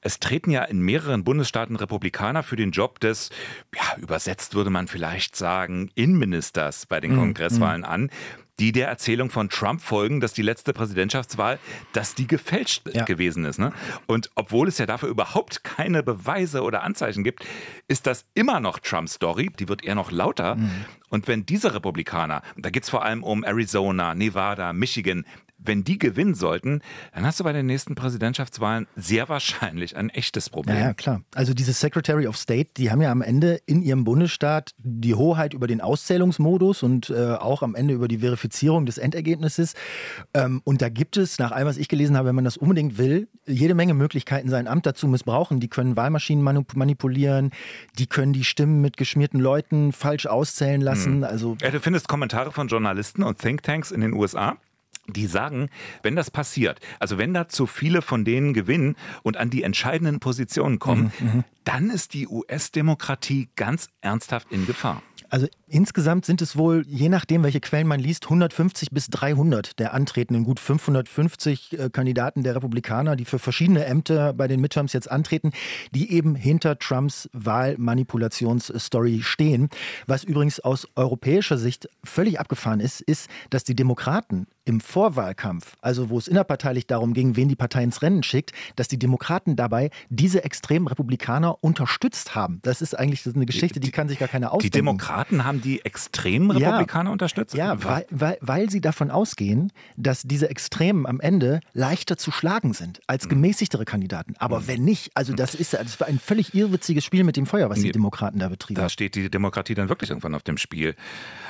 Es 0.00 0.18
treten 0.18 0.50
ja 0.50 0.64
in 0.64 0.80
mehreren 0.80 1.22
Bundesstaaten 1.22 1.76
Republikaner 1.76 2.42
für 2.42 2.56
den 2.56 2.72
Job 2.72 2.98
des, 3.00 3.30
ja, 3.74 4.00
übersetzt 4.00 4.54
würde 4.54 4.70
man 4.70 4.88
vielleicht 4.88 5.36
sagen, 5.36 5.90
Innenministers 5.94 6.86
bei 6.86 7.00
den 7.00 7.12
mhm. 7.12 7.18
Kongresswahlen 7.18 7.84
an 7.84 8.10
die 8.58 8.72
der 8.72 8.88
Erzählung 8.88 9.30
von 9.30 9.48
Trump 9.48 9.80
folgen, 9.80 10.20
dass 10.20 10.32
die 10.32 10.42
letzte 10.42 10.72
Präsidentschaftswahl, 10.72 11.58
dass 11.92 12.14
die 12.14 12.26
gefälscht 12.26 12.82
ja. 12.92 13.04
gewesen 13.04 13.44
ist. 13.44 13.58
Ne? 13.58 13.72
Und 14.06 14.30
obwohl 14.34 14.68
es 14.68 14.78
ja 14.78 14.86
dafür 14.86 15.08
überhaupt 15.08 15.64
keine 15.64 16.02
Beweise 16.02 16.62
oder 16.62 16.82
Anzeichen 16.82 17.24
gibt, 17.24 17.44
ist 17.86 18.06
das 18.06 18.24
immer 18.34 18.60
noch 18.60 18.78
Trumps 18.78 19.14
Story. 19.14 19.50
Die 19.58 19.68
wird 19.68 19.84
eher 19.84 19.94
noch 19.94 20.10
lauter. 20.10 20.56
Mhm. 20.56 20.84
Und 21.08 21.28
wenn 21.28 21.46
diese 21.46 21.74
Republikaner, 21.74 22.42
da 22.56 22.70
geht 22.70 22.82
es 22.82 22.90
vor 22.90 23.04
allem 23.04 23.22
um 23.22 23.44
Arizona, 23.44 24.14
Nevada, 24.14 24.72
Michigan, 24.72 25.24
wenn 25.58 25.84
die 25.84 25.98
gewinnen 25.98 26.34
sollten, 26.34 26.80
dann 27.14 27.26
hast 27.26 27.40
du 27.40 27.44
bei 27.44 27.52
den 27.52 27.66
nächsten 27.66 27.94
Präsidentschaftswahlen 27.94 28.86
sehr 28.96 29.28
wahrscheinlich 29.28 29.96
ein 29.96 30.08
echtes 30.10 30.48
Problem. 30.50 30.76
Ja, 30.76 30.82
ja, 30.82 30.94
klar. 30.94 31.22
Also 31.34 31.52
diese 31.52 31.72
Secretary 31.72 32.26
of 32.26 32.36
State, 32.36 32.70
die 32.76 32.90
haben 32.90 33.02
ja 33.02 33.10
am 33.10 33.22
Ende 33.22 33.60
in 33.66 33.82
ihrem 33.82 34.04
Bundesstaat 34.04 34.72
die 34.78 35.14
Hoheit 35.14 35.54
über 35.54 35.66
den 35.66 35.80
Auszählungsmodus 35.80 36.82
und 36.82 37.10
äh, 37.10 37.32
auch 37.32 37.62
am 37.62 37.74
Ende 37.74 37.94
über 37.94 38.08
die 38.08 38.18
Verifizierung 38.18 38.86
des 38.86 38.98
Endergebnisses. 38.98 39.74
Ähm, 40.32 40.62
und 40.64 40.80
da 40.80 40.88
gibt 40.88 41.16
es, 41.16 41.38
nach 41.38 41.50
allem, 41.50 41.66
was 41.66 41.76
ich 41.76 41.88
gelesen 41.88 42.16
habe, 42.16 42.28
wenn 42.28 42.34
man 42.36 42.44
das 42.44 42.56
unbedingt 42.56 42.98
will, 42.98 43.28
jede 43.46 43.74
Menge 43.74 43.94
Möglichkeiten, 43.94 44.48
sein 44.48 44.68
Amt 44.68 44.86
dazu 44.86 45.08
missbrauchen. 45.08 45.60
Die 45.60 45.68
können 45.68 45.96
Wahlmaschinen 45.96 46.44
manipulieren, 46.74 47.50
die 47.98 48.06
können 48.06 48.32
die 48.32 48.44
Stimmen 48.44 48.80
mit 48.80 48.96
geschmierten 48.96 49.40
Leuten 49.40 49.92
falsch 49.92 50.26
auszählen 50.26 50.80
lassen. 50.80 51.16
Hm. 51.16 51.24
Also 51.24 51.56
ja, 51.60 51.70
du 51.70 51.80
findest 51.80 52.08
Kommentare 52.08 52.52
von 52.52 52.68
Journalisten 52.68 53.22
und 53.22 53.38
Thinktanks 53.38 53.90
in 53.90 54.00
den 54.00 54.12
USA 54.12 54.56
die 55.08 55.26
sagen, 55.26 55.68
wenn 56.02 56.16
das 56.16 56.30
passiert, 56.30 56.80
also 56.98 57.18
wenn 57.18 57.34
da 57.34 57.48
zu 57.48 57.66
viele 57.66 58.02
von 58.02 58.24
denen 58.24 58.54
gewinnen 58.54 58.96
und 59.22 59.36
an 59.36 59.50
die 59.50 59.62
entscheidenden 59.62 60.20
Positionen 60.20 60.78
kommen, 60.78 61.12
mhm, 61.18 61.26
mhm. 61.26 61.44
dann 61.64 61.90
ist 61.90 62.14
die 62.14 62.28
US-Demokratie 62.28 63.48
ganz 63.56 63.88
ernsthaft 64.00 64.50
in 64.50 64.66
Gefahr. 64.66 65.02
Also 65.30 65.46
insgesamt 65.66 66.24
sind 66.24 66.40
es 66.40 66.56
wohl, 66.56 66.84
je 66.86 67.10
nachdem, 67.10 67.42
welche 67.42 67.60
Quellen 67.60 67.86
man 67.86 68.00
liest, 68.00 68.24
150 68.24 68.90
bis 68.90 69.08
300 69.08 69.78
der 69.78 69.92
antretenden 69.92 70.44
gut 70.44 70.58
550 70.58 71.78
äh, 71.78 71.90
Kandidaten 71.90 72.42
der 72.42 72.56
Republikaner, 72.56 73.14
die 73.14 73.26
für 73.26 73.38
verschiedene 73.38 73.84
Ämter 73.84 74.32
bei 74.32 74.48
den 74.48 74.60
Midterms 74.60 74.94
jetzt 74.94 75.10
antreten, 75.10 75.52
die 75.94 76.12
eben 76.12 76.34
hinter 76.34 76.78
Trumps 76.78 77.28
Wahlmanipulationsstory 77.32 79.20
stehen. 79.22 79.68
Was 80.06 80.24
übrigens 80.24 80.60
aus 80.60 80.88
europäischer 80.96 81.58
Sicht 81.58 81.88
völlig 82.04 82.40
abgefahren 82.40 82.80
ist, 82.80 83.02
ist, 83.02 83.28
dass 83.50 83.64
die 83.64 83.76
Demokraten 83.76 84.46
im 84.68 84.80
Vorwahlkampf, 84.80 85.76
also 85.80 86.10
wo 86.10 86.18
es 86.18 86.28
innerparteilich 86.28 86.86
darum 86.86 87.14
ging, 87.14 87.36
wen 87.36 87.48
die 87.48 87.56
Partei 87.56 87.82
ins 87.82 88.02
Rennen 88.02 88.22
schickt, 88.22 88.52
dass 88.76 88.86
die 88.86 88.98
Demokraten 88.98 89.56
dabei 89.56 89.88
diese 90.10 90.44
extremen 90.44 90.86
Republikaner 90.86 91.64
unterstützt 91.64 92.34
haben. 92.34 92.60
Das 92.62 92.82
ist 92.82 92.96
eigentlich 92.96 93.26
eine 93.26 93.46
Geschichte, 93.46 93.80
die 93.80 93.90
kann 93.90 94.08
sich 94.08 94.18
gar 94.18 94.28
keiner 94.28 94.52
ausdenken. 94.52 94.72
Die 94.72 94.78
Demokraten 94.78 95.44
haben 95.44 95.62
die 95.62 95.84
extremen 95.84 96.50
Republikaner 96.50 97.08
ja, 97.08 97.12
unterstützt? 97.12 97.54
Ja, 97.54 97.82
weil, 97.82 98.06
weil, 98.10 98.36
weil 98.42 98.68
sie 98.68 98.82
davon 98.82 99.10
ausgehen, 99.10 99.72
dass 99.96 100.22
diese 100.22 100.50
Extremen 100.50 101.06
am 101.06 101.18
Ende 101.20 101.60
leichter 101.72 102.18
zu 102.18 102.30
schlagen 102.30 102.74
sind 102.74 103.00
als 103.06 103.22
hm. 103.24 103.30
gemäßigtere 103.30 103.86
Kandidaten. 103.86 104.34
Aber 104.38 104.58
hm. 104.58 104.68
wenn 104.68 104.84
nicht, 104.84 105.12
also 105.14 105.32
das 105.32 105.54
ist, 105.54 105.72
das 105.72 105.98
war 105.98 106.08
ein 106.08 106.18
völlig 106.18 106.54
irrwitziges 106.54 107.04
Spiel 107.04 107.24
mit 107.24 107.36
dem 107.36 107.46
Feuer, 107.46 107.70
was 107.70 107.80
die 107.80 107.92
Demokraten 107.92 108.38
da 108.38 108.48
betrieben. 108.48 108.80
Da 108.80 108.90
steht 108.90 109.14
die 109.14 109.30
Demokratie 109.30 109.74
dann 109.74 109.88
wirklich 109.88 110.10
irgendwann 110.10 110.34
auf 110.34 110.42
dem 110.42 110.58
Spiel. 110.58 110.94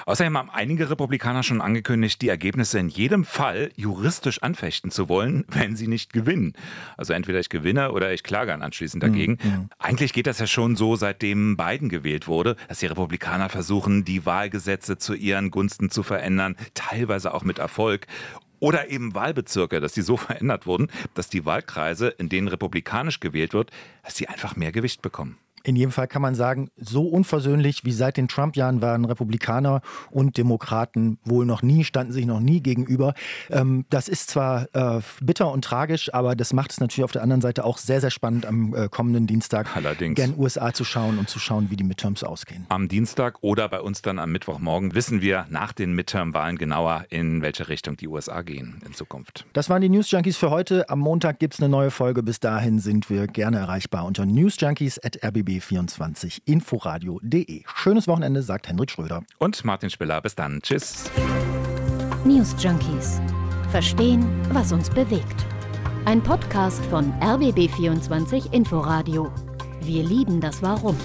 Außerdem 0.07 0.39
haben 0.39 0.51
einige 0.51 0.89
Republikaner 0.89 1.43
schon 1.43 1.61
angekündigt, 1.61 2.23
die 2.23 2.29
Ergebnisse 2.29 2.79
in 2.79 2.89
jedem 2.89 3.08
jedem 3.09 3.25
Fall 3.25 3.71
juristisch 3.75 4.43
anfechten 4.43 4.91
zu 4.91 5.09
wollen, 5.09 5.45
wenn 5.49 5.77
sie 5.77 5.89
nicht 5.89 6.13
gewinnen. 6.13 6.53
Also 6.97 7.15
entweder 7.15 7.41
ich 7.41 7.49
gewinne 7.49 7.93
oder 7.93 8.13
ich 8.13 8.23
klage 8.23 8.51
dann 8.51 8.63
anschließend 8.63 9.03
dagegen. 9.03 9.39
Mhm. 9.43 9.51
mhm. 9.51 9.69
Eigentlich 9.79 10.13
geht 10.13 10.27
das 10.27 10.39
ja 10.39 10.47
schon 10.47 10.77
so, 10.77 10.97
seitdem 10.97 11.57
Biden 11.57 11.89
gewählt 11.89 12.29
wurde, 12.29 12.57
dass 12.69 12.81
die 12.81 12.87
Republikaner 12.87 13.49
versuchen, 13.49 14.05
die 14.05 14.27
Wahlgesetze 14.27 14.99
zu 14.99 15.15
ihren 15.15 15.51
Gunsten 15.51 15.91
zu 15.91 16.03
verändern, 16.03 16.57
teilweise 16.75 17.33
auch 17.33 17.45
mit 17.45 17.59
Erfolg. 17.59 18.07
Oder 18.61 18.91
eben 18.91 19.15
Wahlbezirke, 19.15 19.81
dass 19.81 19.93
die 19.93 20.03
so 20.03 20.17
verändert 20.19 20.67
wurden, 20.67 20.89
dass 21.15 21.29
die 21.29 21.45
Wahlkreise, 21.45 22.09
in 22.09 22.29
denen 22.29 22.49
republikanisch 22.49 23.21
gewählt 23.21 23.55
wird, 23.55 23.71
dass 24.03 24.17
sie 24.17 24.29
einfach 24.29 24.57
mehr 24.57 24.73
Gewicht 24.73 25.01
bekommen. 25.01 25.39
In 25.69 25.77
jedem 25.77 25.93
Fall 25.93 26.09
kann 26.09 26.23
man 26.23 26.35
sagen, 26.35 26.71
so 26.79 27.03
unversöhnlich 27.03 27.85
wie 27.85 27.93
seit 27.93 28.17
den 28.17 28.27
Trump-Jahren 28.27 28.81
waren 28.81 29.05
Republikaner 29.05 29.83
und 30.11 30.39
Demokraten 30.39 31.19
wohl 31.27 31.45
noch 31.45 31.61
nie, 31.61 31.85
standen 31.85 32.15
sich 32.15 32.25
noch 32.25 32.41
nie 32.41 32.63
gegenüber. 32.63 33.13
Ähm, 33.51 33.85
das 33.91 34.09
ist 34.09 34.31
zwar 34.31 34.75
äh, 34.75 35.03
bitter 35.21 35.53
und 35.53 35.63
tragisch, 35.67 36.15
aber 36.15 36.35
das 36.37 36.55
macht 36.55 36.73
es 36.73 36.81
natürlich 36.81 37.05
auf 37.05 37.13
der 37.13 37.23
anderen 37.23 37.43
Seite 37.43 37.67
auch 37.67 37.77
sehr, 37.77 38.01
sehr 38.01 38.09
spannend 38.09 38.47
am 38.47 38.75
äh, 38.75 38.89
kommenden 38.89 39.27
Dienstag 39.27 39.77
Allerdings. 39.77 40.15
gern 40.15 40.39
USA 40.39 40.73
zu 40.73 40.85
schauen 40.85 41.19
und 41.19 41.29
zu 41.29 41.39
schauen, 41.39 41.67
wie 41.69 41.77
die 41.77 41.85
Midterms 41.85 42.25
ausgehen. 42.25 42.65
Am 42.71 42.89
Dienstag 42.89 43.37
oder 43.43 43.69
bei 43.69 43.83
uns 43.83 44.01
dann 44.01 44.19
am 44.19 44.33
Mittwochmorgen 44.33 44.95
wissen 44.95 45.21
wir 45.21 45.45
nach 45.51 45.75
den 45.75 45.93
Midterm-Wahlen 45.93 46.57
genauer, 46.57 47.05
in 47.11 47.43
welche 47.43 47.69
Richtung 47.69 47.99
die 47.99 48.09
USA 48.09 48.41
gehen 48.41 48.81
in 48.87 48.95
Zukunft. 48.95 49.45
Das 49.53 49.69
waren 49.69 49.83
die 49.83 49.91
News 49.91 50.11
Junkies 50.11 50.39
für 50.39 50.49
heute. 50.49 50.89
Am 50.89 50.99
Montag 50.99 51.39
gibt 51.39 51.53
es 51.53 51.61
eine 51.61 51.69
neue 51.69 51.91
Folge. 51.91 52.23
Bis 52.23 52.41
dahin 52.41 52.79
sind 52.79 53.11
wir 53.11 53.27
gerne 53.27 53.59
erreichbar 53.59 54.07
unter 54.07 54.25
newsjunkies.rbb 54.25 55.58
rbb24 55.59 56.41
inforadio.de. 56.45 57.63
Schönes 57.75 58.09
Wochenende, 58.09 58.43
sagt 58.43 58.69
Henrik 58.69 58.91
Schröder. 58.91 59.23
Und 59.39 59.65
Martin 59.65 59.91
Spiller. 59.91 60.21
Bis 60.21 60.35
dann. 60.35 60.61
Tschüss. 60.63 61.11
News 62.25 62.55
Junkies. 62.59 63.21
Verstehen, 63.71 64.27
was 64.53 64.73
uns 64.73 64.89
bewegt. 64.89 65.47
Ein 66.05 66.23
Podcast 66.23 66.85
von 66.87 67.13
RBB24 67.21 68.53
Inforadio. 68.53 69.31
Wir 69.81 70.03
lieben 70.03 70.41
das 70.41 70.63
Warum. 70.63 70.97